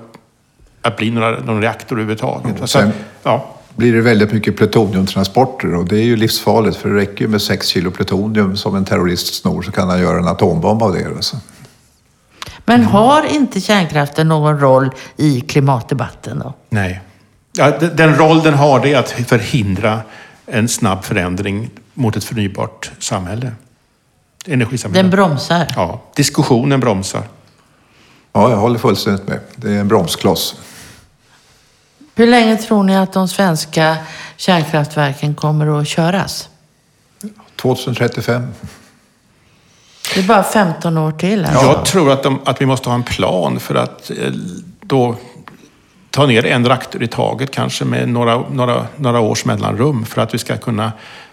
att 0.83 0.97
bli 0.97 1.11
några, 1.11 1.31
någon 1.31 1.63
reaktor 1.63 1.97
överhuvudtaget. 1.97 2.61
Och 2.61 2.69
Så, 2.71 2.79
sen- 2.79 2.93
ja. 3.23 3.47
blir 3.77 3.93
det 3.93 4.01
väldigt 4.01 4.33
mycket 4.33 4.57
plutoniumtransporter 4.57 5.75
och 5.75 5.85
det 5.85 5.97
är 5.97 6.05
ju 6.05 6.17
livsfarligt 6.17 6.77
för 6.77 6.89
det 6.89 6.97
räcker 6.97 7.25
ju 7.25 7.29
med 7.29 7.43
6 7.43 7.67
kilo 7.67 7.91
plutonium 7.91 8.57
som 8.57 8.75
en 8.77 8.85
terrorist 8.85 9.35
snor 9.35 9.63
så 9.63 9.73
kan 9.73 9.89
han 9.89 10.01
göra 10.01 10.19
en 10.19 10.29
atombomb 10.29 10.83
av 10.83 10.93
det. 10.93 11.07
Alltså. 11.07 11.37
Men 12.65 12.85
har 12.85 13.35
inte 13.35 13.61
kärnkraften 13.61 14.29
någon 14.29 14.61
roll 14.61 14.91
i 15.17 15.41
klimatdebatten 15.41 16.39
då? 16.39 16.55
Nej. 16.71 17.01
Ja, 17.53 17.71
de- 17.79 17.87
den 17.89 18.15
roll 18.17 18.43
den 18.43 18.55
har 18.55 18.81
det 18.81 18.93
är 18.95 18.99
att 18.99 19.11
förhindra 19.11 20.01
en 20.47 20.69
snabb 20.69 21.05
förändring 21.05 21.71
mot 21.95 22.17
ett 22.17 22.25
förnybart 22.25 22.91
samhälle. 22.99 23.53
Energisamhälle. 24.47 25.03
Den 25.03 25.11
bromsar. 25.11 25.67
Ja, 25.77 26.03
diskussionen 26.17 26.81
bromsar. 26.81 27.23
Ja, 28.33 28.51
jag 28.51 28.57
håller 28.57 28.79
fullständigt 28.79 29.29
med. 29.29 29.41
Det 29.57 29.71
är 29.71 29.81
en 29.81 29.89
bromskloss. 29.89 30.55
Hur 32.15 32.27
länge 32.27 32.57
tror 32.57 32.83
ni 32.85 32.97
att 32.97 33.13
de 33.13 33.29
svenska 33.29 33.97
kärnkraftverken 34.37 35.35
kommer 35.35 35.81
att 35.81 35.89
köras? 35.89 36.49
2035. 37.57 38.47
Det 40.15 40.21
är 40.21 40.25
bara 40.27 40.43
15 40.43 40.99
år 40.99 41.13
till 41.13 41.45
alltså. 41.45 41.65
Jag 41.67 41.85
tror 41.85 42.11
att, 42.13 42.23
de, 42.23 42.41
att 42.45 42.61
vi 42.61 42.67
måste 42.67 42.89
ha 42.89 42.95
en 42.95 43.03
plan 43.03 43.61
för 43.61 43.75
att 43.75 44.11
eh, 44.11 44.17
då 44.81 45.17
ta 46.19 46.27
ner 46.27 46.47
en 46.47 46.67
reaktor 46.67 47.03
i 47.03 47.07
taget, 47.07 47.51
kanske 47.51 47.85
med 47.85 48.09
några, 48.09 48.43
några, 48.51 48.87
några 48.97 49.21
års 49.21 49.45
mellanrum, 49.45 50.05
för 50.05 50.23
att 50.23 50.35
vi 50.35 50.39
ska 50.39 50.57
kunna 50.57 50.93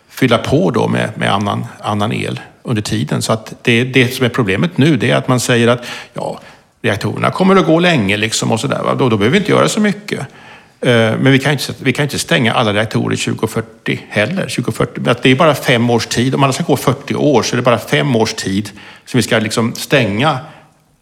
fylla 0.09 0.37
på 0.37 0.71
då 0.71 0.87
med, 0.87 1.09
med 1.15 1.33
annan, 1.33 1.65
annan 1.81 2.13
el 2.13 2.39
under 2.63 2.81
tiden. 2.81 3.21
Så 3.21 3.33
att 3.33 3.53
det, 3.61 3.83
det 3.83 4.15
som 4.15 4.25
är 4.25 4.29
problemet 4.29 4.77
nu, 4.77 4.97
det 4.97 5.11
är 5.11 5.15
att 5.15 5.27
man 5.27 5.39
säger 5.39 5.67
att 5.67 5.85
ja, 6.13 6.39
reaktorerna 6.81 7.31
kommer 7.31 7.55
att 7.55 7.65
gå 7.65 7.79
länge 7.79 8.17
liksom 8.17 8.51
och 8.51 8.59
sådär. 8.59 8.81
Då, 8.97 9.09
då 9.09 9.17
behöver 9.17 9.31
vi 9.31 9.37
inte 9.37 9.51
göra 9.51 9.69
så 9.69 9.79
mycket. 9.79 10.19
Eh, 10.19 11.17
men 11.19 11.31
vi 11.31 11.39
kan 11.39 11.51
inte, 11.51 11.73
vi 11.79 11.93
kan 11.93 12.03
inte 12.03 12.19
stänga 12.19 12.53
alla 12.53 12.73
reaktorer 12.73 13.15
2040 13.15 13.99
heller. 14.09 14.41
2040. 14.41 15.09
Att 15.09 15.23
Det 15.23 15.31
är 15.31 15.35
bara 15.35 15.55
fem 15.55 15.89
års 15.89 16.07
tid. 16.07 16.35
Om 16.35 16.43
alla 16.43 16.53
ska 16.53 16.63
gå 16.63 16.77
40 16.77 17.15
år 17.15 17.43
så 17.43 17.55
är 17.55 17.57
det 17.57 17.63
bara 17.63 17.79
fem 17.79 18.15
års 18.15 18.33
tid 18.33 18.69
som 19.05 19.17
vi 19.17 19.21
ska 19.21 19.39
liksom 19.39 19.75
stänga 19.75 20.39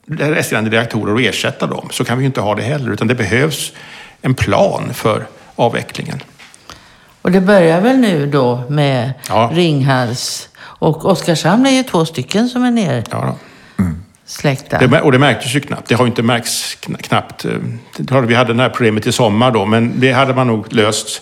resterande 0.07 0.69
reaktorer 0.69 1.13
och 1.13 1.21
ersätta 1.21 1.67
dem. 1.67 1.87
Så 1.91 2.05
kan 2.05 2.17
vi 2.17 2.21
ju 2.23 2.25
inte 2.25 2.41
ha 2.41 2.55
det 2.55 2.61
heller. 2.61 2.91
Utan 2.91 3.07
det 3.07 3.15
behövs 3.15 3.71
en 4.21 4.33
plan 4.33 4.93
för 4.93 5.25
avvecklingen. 5.55 6.19
Och 7.21 7.31
det 7.31 7.41
börjar 7.41 7.81
väl 7.81 7.97
nu 7.97 8.25
då 8.27 8.63
med 8.69 9.13
Ja. 9.29 9.51
Ringhals 9.53 10.49
och 10.61 11.05
Oskarshamn 11.05 11.65
är 11.65 11.71
ju 11.71 11.83
två 11.83 12.05
stycken 12.05 12.49
som 12.49 12.63
är 12.63 12.71
ner 12.71 13.03
Ja, 13.11 13.35
släckta. 14.25 14.77
Det, 14.87 15.01
och 15.01 15.11
det 15.11 15.19
märktes 15.19 15.55
ju 15.55 15.59
knappt. 15.59 15.87
Det 15.87 15.95
har 15.95 16.05
ju 16.05 16.09
inte 16.09 16.23
märkts 16.23 16.77
kn- 16.81 16.97
knappt. 17.01 17.45
eh, 17.45 17.51
Vi 18.27 18.35
hade 18.35 18.53
det 18.53 18.61
här 18.61 18.69
problemet 18.69 19.07
i 19.07 19.11
sommar 19.11 19.51
då, 19.51 19.65
men 19.65 19.99
det 19.99 20.11
hade 20.11 20.33
man 20.33 20.47
nog 20.47 20.73
löst 20.73 21.21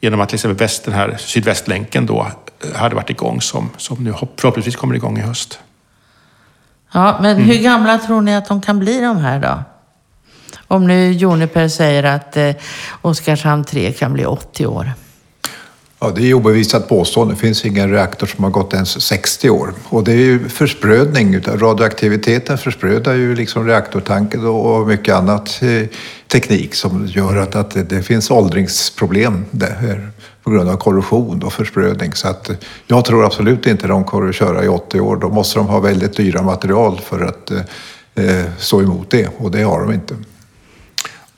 genom 0.00 0.20
att 0.20 0.28
till 0.28 0.36
exempel 0.36 0.58
väst, 0.58 0.84
den 0.84 0.94
här 0.94 1.16
Sydvästlänken 1.18 2.06
då 2.06 2.26
eh, 2.64 2.76
hade 2.80 2.94
varit 2.94 3.10
igång 3.10 3.40
som, 3.40 3.70
som 3.76 4.04
nu 4.04 4.10
hopp- 4.12 4.40
förhoppningsvis 4.40 4.76
kommer 4.76 4.94
igång 4.94 5.18
i 5.18 5.20
höst. 5.20 5.58
Ja, 6.92 7.18
men 7.20 7.36
Mm. 7.36 7.48
hur 7.48 7.62
gamla 7.62 7.98
tror 7.98 8.20
ni 8.20 8.36
att 8.36 8.46
de 8.48 8.60
kan 8.60 8.78
bli 8.78 9.00
de 9.00 9.16
här 9.16 9.38
då? 9.40 9.58
Om 10.68 10.86
nu 10.86 11.12
Juniper 11.12 11.68
säger 11.68 12.02
att 12.04 12.36
eh, 12.36 12.50
Oskarshamn 13.02 13.64
3 13.64 13.92
kan 13.92 14.12
bli 14.12 14.24
80 14.26 14.66
år. 14.66 14.92
Ja, 16.06 16.12
det 16.14 16.22
är 16.22 16.26
ju 16.26 16.34
obevisat 16.34 16.88
påstående. 16.88 17.34
Det 17.34 17.40
finns 17.40 17.64
ingen 17.64 17.90
reaktor 17.90 18.26
som 18.26 18.44
har 18.44 18.50
gått 18.50 18.74
ens 18.74 19.02
60 19.02 19.50
år. 19.50 19.72
Och 19.84 20.04
det 20.04 20.12
är 20.12 20.16
ju 20.16 20.48
försprödning. 20.48 21.40
Radioaktiviteten 21.40 22.58
försprödar 22.58 23.14
ju 23.14 23.34
liksom 23.34 23.66
reaktortanken 23.66 24.46
och 24.46 24.86
mycket 24.86 25.14
annat 25.14 25.62
eh, 25.62 25.88
teknik 26.28 26.74
som 26.74 27.06
gör 27.06 27.36
att, 27.36 27.56
att 27.56 27.88
det, 27.88 28.02
finns 28.02 28.30
åldringsproblem 28.30 29.44
där 29.50 30.10
på 30.42 30.50
grund 30.50 30.70
av 30.70 30.76
korrosion 30.76 31.42
och 31.42 31.52
försprödning. 31.52 32.12
Så 32.12 32.28
att 32.28 32.50
jag 32.86 33.04
tror 33.04 33.24
absolut 33.24 33.66
inte 33.66 33.86
de 33.86 34.04
kommer 34.04 34.28
att 34.28 34.34
köra 34.34 34.64
i 34.64 34.68
80 34.68 35.00
år. 35.00 35.16
Då 35.16 35.28
måste 35.28 35.58
de 35.58 35.66
ha 35.66 35.80
väldigt 35.80 36.16
dyra 36.16 36.42
material 36.42 37.00
för 37.04 37.20
att 37.20 37.50
eh, 37.50 37.60
eh 38.14 38.44
stå 38.58 38.82
emot 38.82 39.10
det 39.10 39.28
och 39.38 39.50
det 39.50 39.62
har 39.62 39.80
de 39.80 39.92
inte. 39.92 40.14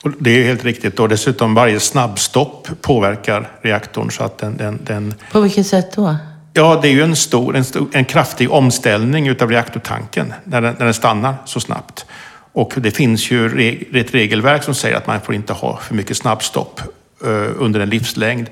Och 0.03 0.11
det 0.19 0.29
är 0.41 0.43
helt 0.43 0.63
riktigt. 0.63 0.99
Och 0.99 1.09
dessutom 1.09 1.53
varje 1.53 1.79
snabbstopp 1.79 2.67
påverkar 2.81 3.49
reaktorn 3.61 4.11
så 4.11 4.23
att 4.23 4.37
den, 4.37 4.57
den, 4.57 4.79
den 4.83 5.13
På 5.31 5.39
vilket 5.41 5.67
sätt 5.67 5.95
då? 5.95 6.15
Ja, 6.53 6.79
det 6.81 6.87
är 6.87 6.91
ju 6.91 7.01
en, 7.01 7.15
stor, 7.15 7.55
en, 7.55 7.63
stor, 7.63 7.87
en 7.91 8.05
kraftig 8.05 8.51
omställning 8.51 9.27
utav 9.27 9.51
reaktortanken 9.51 10.33
när 10.43 10.61
den, 10.61 10.75
när 10.79 10.85
den 10.85 10.93
stannar 10.93 11.35
så 11.45 11.59
snabbt. 11.59 12.05
Och 12.53 12.73
det 12.77 12.91
finns 12.91 13.31
ju 13.31 13.57
reg, 13.57 13.95
ett 13.95 14.13
regelverk 14.13 14.63
som 14.63 14.75
säger 14.75 14.97
att 14.97 15.07
man 15.07 15.21
får 15.21 15.35
inte 15.35 15.53
ha 15.53 15.77
för 15.77 15.95
mycket 15.95 16.17
snabbstopp 16.17 16.81
eh, 17.25 17.47
under 17.57 17.79
en 17.79 17.89
livslängd. 17.89 18.49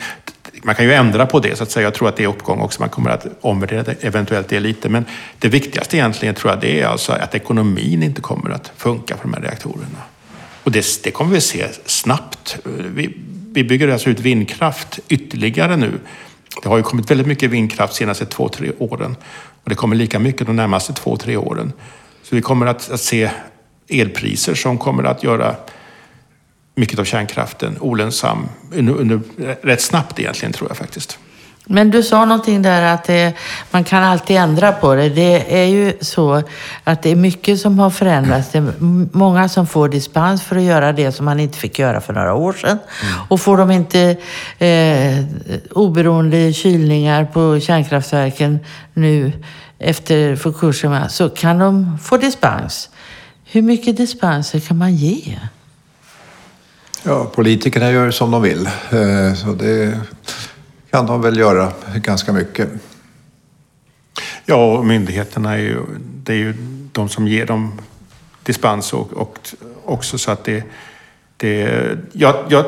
Man 0.64 0.76
kan 0.76 0.86
ju 0.86 0.94
ändra 0.94 1.26
på 1.26 1.40
det, 1.40 1.58
så 1.58 1.64
att 1.64 1.72
säga. 1.72 1.84
Jag 1.84 1.94
tror 1.94 2.10
att 2.10 2.16
det 2.16 2.24
är 2.24 2.28
uppgång 2.28 2.60
också. 2.60 2.82
Man 2.82 2.90
kommer 2.90 3.10
att 3.10 3.26
omvärdera 3.42 3.84
det, 3.84 4.04
eventuellt 4.04 4.50
det 4.50 4.60
lite. 4.60 4.90
Men 4.90 5.06
det 5.40 5.48
viktigaste 5.50 5.98
egentligen 5.98 6.36
tror 6.36 6.52
jag 6.52 6.62
det 6.62 6.82
är 6.82 6.88
alltså 6.88 7.12
att 7.12 7.36
ekonomin 7.36 8.04
inte 8.04 8.22
kommer 8.22 8.50
att 8.50 8.72
funka 8.78 9.18
för 9.18 9.24
de 9.24 9.34
här 9.34 9.42
reaktorerna. 9.42 10.02
Och 10.68 10.74
det, 10.74 11.04
det 11.04 11.12
kommer 11.12 11.34
vi 11.34 11.42
se 11.42 11.68
snabbt. 11.86 12.58
Vi, 12.66 13.18
vi 13.52 13.64
bygger 13.64 13.88
alltså 13.88 14.10
ut 14.10 14.20
vindkraft 14.20 15.00
ytterligare 15.10 15.78
nu. 15.78 16.00
Det 16.64 16.70
har 16.70 16.78
ju 16.78 16.84
kommit 16.84 17.12
väldigt 17.12 17.28
mycket 17.28 17.52
vindkraft 17.52 17.94
de 17.94 17.98
senaste 17.98 18.26
två, 18.26 18.50
tre 18.50 18.72
åren. 18.78 19.16
Och 19.64 19.70
det 19.70 19.76
kommer 19.76 19.96
lika 19.96 20.20
mycket 20.20 20.48
de 20.48 20.56
närmaste 20.56 20.94
två, 20.94 21.18
tre 21.18 21.38
åren. 21.38 21.74
Så 22.24 22.36
vi 22.36 22.42
kommer 22.42 22.66
att, 22.66 22.92
att 22.92 23.00
se 23.00 23.30
elpriser 23.88 24.56
som 24.56 24.78
kommer 24.78 25.04
att 25.04 25.24
göra 25.24 25.56
mycket 26.76 27.00
av 27.00 27.06
kärnkraften 27.06 27.78
olönsam 27.80 28.50
under, 28.74 28.94
under, 28.94 29.22
rätt 29.62 29.82
snabbt 29.82 30.20
egentligen, 30.20 30.54
tror 30.54 30.70
jag 30.70 30.78
faktiskt. 30.78 31.20
Men 31.70 31.92
du 31.92 32.04
sa 32.04 32.26
någonting 32.26 32.62
där 32.62 32.82
att 32.94 33.04
det, 33.04 33.34
man 33.72 33.84
kan 33.84 34.04
alltid 34.04 34.38
ändra 34.38 34.72
på 34.72 34.96
det. 34.96 35.10
Det 35.10 35.62
är 35.62 35.66
ju 35.66 35.94
så 36.02 36.44
att 36.84 37.04
det 37.04 37.10
är 37.12 37.16
mycket 37.16 37.60
som 37.60 37.80
har 37.80 37.90
förändrats. 37.90 38.52
Det 38.52 38.58
är 38.58 38.74
många 39.18 39.50
som 39.50 39.68
får 39.68 39.90
dispens 39.90 40.42
för 40.44 40.56
att 40.56 40.62
göra 40.64 40.92
det 40.94 41.12
som 41.12 41.26
man 41.26 41.40
inte 41.40 41.58
fick 41.58 41.80
göra 41.80 42.02
för 42.02 42.14
några 42.14 42.34
år 42.34 42.54
sedan. 42.54 42.78
Och 43.30 43.42
får 43.42 43.58
de 43.58 43.72
inte 43.72 44.18
eh, 44.58 45.26
oberoende 45.72 46.54
kylningar 46.54 47.26
på 47.26 47.60
kärnkraftverken 47.60 48.60
nu 48.94 49.32
efter 49.80 50.36
Fukushima 50.36 51.10
så 51.10 51.30
kan 51.30 51.60
de 51.60 51.98
få 52.04 52.18
dispens. 52.18 52.90
Hur 53.46 53.62
mycket 53.62 53.98
dispenser 53.98 54.60
kan 54.60 54.78
man 54.78 54.96
ge? 54.96 55.40
Ja, 57.04 57.32
politikerna 57.36 57.92
gör 57.92 58.12
som 58.12 58.32
de 58.32 58.42
vill. 58.42 58.66
Eh, 58.90 59.34
Så 59.36 59.54
det 59.54 60.00
kan 60.98 61.06
de 61.06 61.22
väl 61.22 61.38
göra 61.38 61.72
ganska 61.96 62.34
mycket. 62.34 62.70
Ja, 64.46 64.78
och 64.78 64.86
myndigheterna 64.86 65.54
är 65.54 65.58
ju, 65.58 65.80
det 66.00 66.34
är 66.34 66.38
ju 66.38 66.54
de 66.92 67.10
som 67.10 67.28
ger 67.28 67.46
dem 67.46 67.82
dispens 68.44 68.94
och, 68.94 69.14
och 69.14 69.40
också 69.86 70.18
så 70.18 70.32
att 70.32 70.44
det... 70.44 70.64
det 71.38 71.84
jag, 72.12 72.36
jag, 72.50 72.66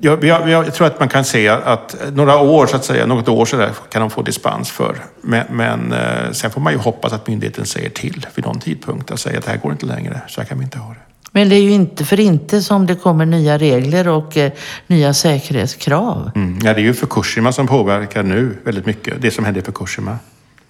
jag, 0.00 0.24
jag, 0.24 0.48
jag 0.48 0.74
tror 0.74 0.86
att 0.86 0.98
man 0.98 1.08
kan 1.08 1.24
säga 1.24 1.56
att 1.56 1.96
några 2.12 2.38
år, 2.38 2.66
så 2.66 2.76
att 2.76 2.84
säga, 2.84 3.06
något 3.06 3.28
år 3.28 3.46
så 3.46 3.56
där 3.56 3.72
kan 3.90 4.00
de 4.00 4.10
få 4.10 4.22
dispens 4.22 4.70
för. 4.70 4.96
Men, 5.20 5.46
men 5.50 5.92
eh, 5.92 6.32
sen 6.32 6.50
får 6.50 6.60
man 6.60 6.72
ju 6.72 6.78
hoppas 6.78 7.12
att 7.12 7.26
myndigheten 7.26 7.66
säger 7.66 7.90
till 7.90 8.26
vid 8.34 8.44
någon 8.44 8.60
tidpunkt 8.60 9.10
och 9.10 9.20
säger 9.20 9.38
att 9.38 9.44
det 9.44 9.50
här 9.50 9.58
går 9.58 9.72
inte 9.72 9.86
längre, 9.86 10.20
så 10.28 10.40
här 10.40 10.48
kan 10.48 10.58
vi 10.58 10.64
inte 10.64 10.78
ha 10.78 10.94
det. 10.94 11.09
Men 11.32 11.48
det 11.48 11.56
är 11.56 11.62
ju 11.62 11.70
inte 11.70 12.04
för 12.04 12.20
inte 12.20 12.62
som 12.62 12.86
det 12.86 12.94
kommer 12.94 13.26
nya 13.26 13.58
regler 13.58 14.08
och 14.08 14.36
eh, 14.36 14.52
nya 14.86 15.14
säkerhetskrav. 15.14 16.30
Mm. 16.34 16.58
Ja, 16.62 16.74
det 16.74 16.80
är 16.80 16.82
ju 16.82 16.94
Fukushima 16.94 17.52
som 17.52 17.66
påverkar 17.66 18.22
nu 18.22 18.56
väldigt 18.64 18.86
mycket. 18.86 19.22
Det 19.22 19.30
som 19.30 19.44
hände 19.44 19.60
i 19.60 19.62
Fukushima. 19.62 20.18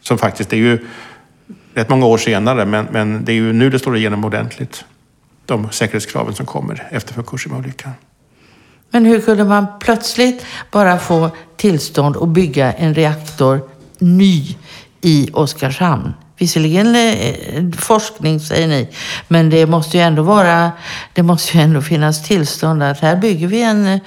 Som 0.01 0.18
faktiskt, 0.18 0.51
det 0.51 0.57
är 0.57 0.61
ju 0.61 0.87
rätt 1.75 1.88
många 1.88 2.07
år 2.07 2.18
senare, 2.18 2.66
men, 2.66 2.87
men 2.90 3.25
det 3.25 3.33
är 3.33 3.37
ju 3.37 3.53
nu 3.53 3.70
det 3.70 3.79
slår 3.79 3.96
igenom 3.96 4.25
ordentligt. 4.25 4.85
De 5.46 5.70
säkerhetskraven 5.70 6.35
som 6.35 6.46
kommer 6.46 6.88
efter 6.90 7.14
Fukushima-olyckan. 7.14 7.92
Men 8.90 9.05
hur 9.05 9.20
kunde 9.20 9.44
man 9.44 9.66
plötsligt 9.81 10.46
bara 10.70 10.99
få 10.99 11.31
tillstånd 11.57 12.16
att 12.16 12.29
bygga 12.29 12.73
en 12.73 12.94
reaktor 12.94 13.61
ny 13.99 14.57
i 15.01 15.31
Oskarshamn? 15.33 16.12
Visserligen 16.40 16.96
eh, 16.96 17.70
forskning 17.79 18.40
säger 18.40 18.68
ni, 18.68 18.88
men 19.29 19.50
det 19.50 19.66
måste 19.66 19.96
ju 19.96 20.03
ändå 20.03 20.22
vara, 20.22 20.72
det 21.12 21.22
måste 21.22 21.57
ju 21.57 21.62
ändå 21.62 21.83
finnas 21.83 22.22
tillstånd 22.22 22.83
att 22.83 23.00
här 23.00 23.16
bygger 23.16 23.46
vi 23.46 23.62
en, 23.62 24.00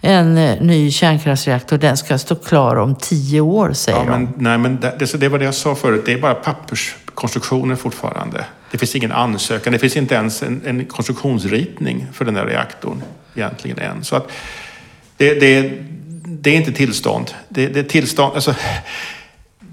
en 0.00 0.38
eh, 0.38 0.60
ny 0.60 0.90
kärnkraftsreaktor. 0.90 1.78
Den 1.78 1.96
ska 1.96 2.18
stå 2.18 2.34
klar 2.34 2.76
om 2.76 2.94
tio 2.94 3.40
år, 3.40 3.72
säger 3.72 3.98
Ja, 3.98 4.04
de. 4.04 4.10
men, 4.10 4.28
nej, 4.36 4.58
men 4.58 4.80
det, 4.80 5.20
det, 5.20 5.28
var 5.28 5.38
det 5.38 5.44
jag 5.44 5.54
sa 5.54 5.74
förut. 5.74 6.02
Det 6.06 6.12
är 6.12 6.18
bara 6.18 6.34
papperskonstruktioner 6.34 7.76
fortfarande. 7.76 8.44
Det 8.70 8.78
finns 8.78 8.96
ingen 8.96 9.12
ansökan. 9.12 9.72
Det 9.72 9.78
finns 9.78 9.96
inte 9.96 10.14
ens 10.14 10.42
en, 10.42 10.62
en 10.66 10.84
konstruktionsritning 10.84 12.06
för 12.12 12.24
den 12.24 12.34
där 12.34 12.46
reaktorn 12.46 13.02
egentligen 13.34 13.78
än. 13.78 14.04
Så 14.04 14.16
att 14.16 14.32
det, 15.16 15.34
det, 15.34 15.72
det 16.24 16.50
är 16.50 16.56
inte 16.56 16.72
tillstånd. 16.72 17.30
Det, 17.48 17.66
det 17.66 17.80
är 17.80 17.84
tillstånd... 17.84 18.34
Alltså, 18.34 18.54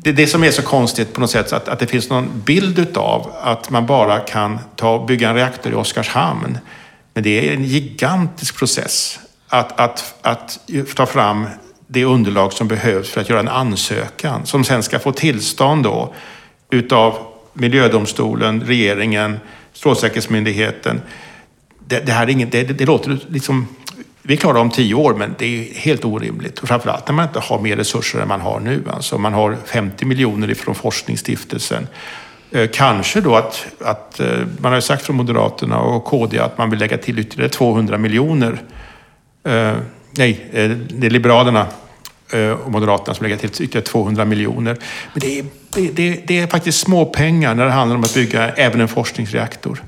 det 0.04 0.10
är 0.10 0.13
det 0.13 0.28
som 0.28 0.44
är 0.44 0.52
så 0.52 0.62
konstigt 0.62 1.13
på 1.13 1.22
något 1.22 1.30
sätt, 1.30 1.54
att, 1.54 1.68
att 1.68 1.80
det 1.80 1.88
finns 1.88 2.10
någon 2.10 2.42
bild 2.46 2.80
utav 2.80 3.34
att 3.42 3.70
man 3.70 3.86
bara 3.86 4.20
kan 4.20 4.60
ta 4.76 4.96
och 4.96 5.06
bygga 5.06 5.30
en 5.30 5.36
reaktor 5.36 5.72
i 5.72 5.76
Oskarshamn. 5.76 6.58
Men 7.13 7.24
det 7.24 7.50
är 7.50 7.54
en 7.54 7.63
gigantisk 7.63 8.58
process 8.58 9.20
att, 9.48 9.80
att, 9.80 10.16
att 10.22 10.60
ta 10.96 11.06
fram 11.06 11.46
det 11.88 12.06
underlag 12.06 12.54
som 12.54 12.68
behövs 12.68 13.10
för 13.10 13.22
att 13.22 13.30
göra 13.30 13.39
en 13.39 13.48
ansökan 13.48 14.46
som 14.46 14.63
sen 14.63 14.84
ska 14.84 15.00
få 15.00 15.12
tillstånd 15.12 15.84
då 15.84 16.13
utav 16.70 17.18
Miljödomstolen, 17.54 18.62
regeringen, 18.62 19.39
Strålsäkerhetsmyndigheten. 19.74 21.02
Det, 21.88 22.00
det 22.00 22.12
här 22.12 22.28
är 22.28 22.30
inget, 22.30 22.52
det, 22.52 22.63
det, 22.63 22.74
det 22.74 22.86
låter 22.86 23.20
liksom... 23.28 23.68
Vi 24.25 24.38
klarar 24.38 24.59
om 24.59 24.69
tio 24.69 24.95
år, 24.95 25.13
men 25.13 25.36
det 25.38 25.45
är 25.45 25.73
helt 25.73 26.05
orimligt. 26.05 26.59
Framförallt 26.59 27.07
när 27.07 27.15
man 27.15 27.27
inte 27.27 27.39
har 27.39 27.59
mer 27.59 27.75
resurser 27.75 28.19
än 28.19 28.27
man 28.27 28.41
har 28.41 28.59
nu. 28.59 28.83
Alltså 28.89 29.17
man 29.17 29.33
har 29.33 29.57
50 29.65 30.05
miljoner 30.05 30.51
ifrån 30.51 30.75
Forskningsstiftelsen. 30.75 31.88
Eh, 32.51 32.69
kanske 32.73 33.21
då 33.21 33.36
att, 33.36 33.65
att 33.79 34.19
eh, 34.19 34.27
man 34.57 34.73
har 34.73 34.81
sagt 34.81 35.05
från 35.05 35.15
Moderaterna 35.15 35.79
och 35.79 36.05
KD 36.05 36.39
att 36.39 36.57
man 36.57 36.69
vill 36.69 36.79
lägga 36.79 36.97
till 36.97 37.19
ytterligare 37.19 37.49
200 37.49 37.97
miljoner. 37.97 38.62
Eh, 39.43 39.73
nej, 40.17 40.49
eh, 40.53 40.69
det 40.69 41.07
är 41.07 41.09
Liberalerna 41.09 41.67
och 42.63 42.71
Moderaterna 42.71 43.15
som 43.15 43.23
lägger 43.23 43.38
till 43.38 43.49
ytterligare 43.49 43.86
200 43.86 44.25
miljoner. 44.25 44.77
Men 45.13 45.21
det 45.21 45.39
är, 45.39 45.45
det, 45.69 45.91
det, 45.91 46.27
det 46.27 46.39
är 46.39 46.47
faktiskt 46.47 46.79
småpengar 46.79 47.55
när 47.55 47.65
det 47.65 47.71
handlar 47.71 47.95
om 47.95 48.03
att 48.03 48.13
bygga 48.13 48.49
även 48.49 48.81
en 48.81 48.88
forskningsreaktor. 48.88 49.83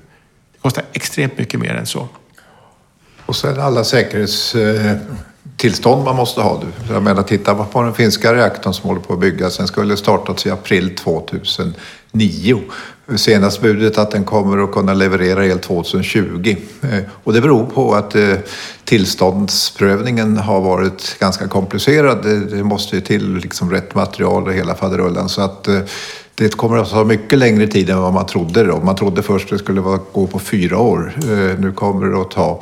Det 0.53 0.59
kostar 0.61 0.83
extremt 0.93 1.37
mycket 1.37 1.59
mer 1.59 1.73
än 1.73 1.85
så. 1.85 2.07
Och 3.25 3.35
sen 3.35 3.59
alla 3.59 3.83
säkerhetstillstånd 3.83 6.03
man 6.03 6.15
måste 6.15 6.41
ha. 6.41 6.61
Jag 6.89 7.03
menar, 7.03 7.23
titta 7.23 7.55
på 7.55 7.81
den 7.81 7.93
finska 7.93 8.33
reaktorn 8.33 8.73
som 8.73 8.89
håller 8.89 9.01
på 9.01 9.13
att 9.13 9.19
byggas. 9.19 9.57
Den 9.57 9.67
skulle 9.67 9.97
startats 9.97 10.45
i 10.45 10.49
april 10.49 10.95
2009. 10.95 12.61
Senast 13.15 13.61
budet 13.61 13.97
att 13.97 14.11
den 14.11 14.23
kommer 14.23 14.63
att 14.63 14.71
kunna 14.71 14.93
leverera 14.93 15.45
el 15.45 15.59
2020. 15.59 16.55
Eh, 16.81 16.99
och 17.23 17.33
det 17.33 17.41
beror 17.41 17.65
på 17.65 17.95
att 17.95 18.15
eh, 18.15 18.33
tillståndsprövningen 18.83 20.38
har 20.38 20.61
varit 20.61 21.19
ganska 21.19 21.47
komplicerad. 21.47 22.23
Det, 22.49 22.63
måste 22.63 22.95
ju 22.95 23.01
till 23.01 23.35
liksom 23.35 23.71
rätt 23.71 23.95
material 23.95 24.47
och 24.47 24.53
hela 24.53 24.75
faderullan. 24.75 25.29
Så 25.29 25.41
att 25.41 25.67
eh, 25.67 25.79
det 26.35 26.57
kommer 26.57 26.77
att 26.77 26.89
ta 26.89 27.03
mycket 27.03 27.39
längre 27.39 27.67
tid 27.67 27.89
än 27.89 28.01
vad 28.01 28.13
man 28.13 28.25
trodde. 28.25 28.63
Då. 28.63 28.79
Man 28.79 28.95
trodde 28.95 29.23
först 29.23 29.49
det 29.49 29.57
skulle 29.57 29.81
gå 30.11 30.27
på 30.27 30.39
fyra 30.39 30.77
år. 30.77 31.13
Nu 31.59 31.71
kommer 31.71 32.07
det 32.07 32.21
att 32.21 32.31
ta 32.31 32.61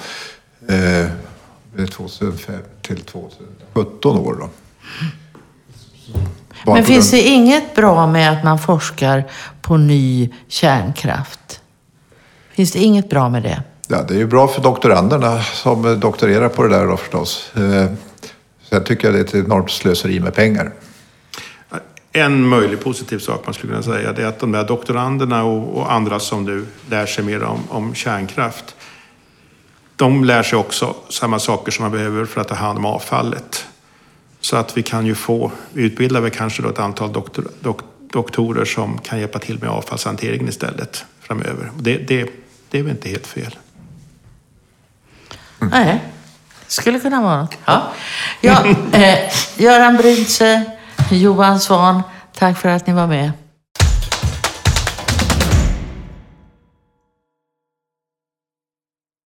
eh, 0.67 1.85
2005, 1.89 2.55
till 2.81 3.01
2017 3.01 4.17
år. 4.17 4.37
Då. 4.39 4.49
Men 6.65 6.85
finns 6.85 7.11
det 7.11 7.21
inget 7.21 7.75
bra 7.75 8.07
med 8.07 8.31
att 8.31 8.43
man 8.43 8.59
forskar 8.59 9.23
på 9.61 9.77
ny 9.77 10.29
kärnkraft? 10.47 11.61
Finns 12.51 12.71
det 12.71 12.79
inget 12.79 13.09
bra 13.09 13.29
med 13.29 13.43
det? 13.43 13.63
Ja, 13.87 14.03
det 14.07 14.13
är 14.13 14.17
ju 14.17 14.27
bra 14.27 14.47
för 14.47 14.61
doktoranderna 14.61 15.43
som 15.43 15.99
doktorerar 15.99 16.49
på 16.49 16.63
det 16.63 16.69
där 16.69 16.87
då 16.87 16.97
förstås. 16.97 17.51
Eh, 17.55 17.91
Sen 18.73 18.83
tycker 18.83 19.07
jag 19.07 19.15
det 19.15 19.19
är 19.19 19.39
ett 19.39 19.45
enormt 19.45 19.71
slöseri 19.71 20.19
med 20.19 20.33
pengar. 20.33 20.71
En 22.11 22.47
möjlig 22.47 22.83
positiv 22.83 23.19
sak 23.19 23.41
man 23.45 23.53
skulle 23.53 23.73
kunna 23.73 23.83
säga 23.83 24.13
det 24.13 24.21
är 24.21 24.25
att 24.25 24.39
de 24.39 24.51
där 24.51 24.67
doktoranderna 24.67 25.43
och, 25.43 25.77
och 25.77 25.93
andra 25.93 26.19
som 26.19 26.45
nu 26.45 26.65
lär 26.89 27.05
sig 27.05 27.23
mer 27.23 27.43
om, 27.43 27.59
om 27.69 27.95
kärnkraft, 27.95 28.75
de 29.95 30.23
lär 30.23 30.43
sig 30.43 30.59
också 30.59 30.95
samma 31.09 31.39
saker 31.39 31.71
som 31.71 31.83
man 31.83 31.91
behöver 31.91 32.25
för 32.25 32.41
att 32.41 32.47
ta 32.47 32.55
hand 32.55 32.77
om 32.77 32.85
avfallet. 32.85 33.65
Så 34.41 34.55
att 34.55 34.77
vi 34.77 34.83
kan 34.83 35.05
ju 35.05 35.15
få, 35.15 35.51
vi 35.73 35.83
utbildar 35.83 36.21
väl 36.21 36.31
kanske 36.31 36.61
då 36.61 36.69
ett 36.69 36.79
antal 36.79 37.13
doktor, 37.13 37.47
dok, 37.59 37.81
doktorer 38.13 38.65
som 38.65 38.97
kan 38.97 39.19
hjälpa 39.19 39.39
till 39.39 39.59
med 39.59 39.69
avfallshanteringen 39.69 40.49
istället 40.49 41.05
framöver. 41.21 41.71
Det, 41.79 41.97
det, 41.97 42.29
det 42.69 42.79
är 42.79 42.83
väl 42.83 42.91
inte 42.91 43.09
helt 43.09 43.27
fel. 43.27 43.55
Mm. 45.61 45.71
Nej, 45.71 46.03
skulle 46.67 46.99
kunna 46.99 47.21
vara 47.21 47.41
något. 47.41 47.57
Ja. 47.65 47.93
Ja, 48.41 48.65
eh, 48.91 49.17
Göran 49.57 49.97
Bryntse, 49.97 50.63
Johan 51.11 51.59
Svan, 51.59 52.01
tack 52.33 52.57
för 52.57 52.69
att 52.69 52.87
ni 52.87 52.93
var 52.93 53.07
med. 53.07 53.31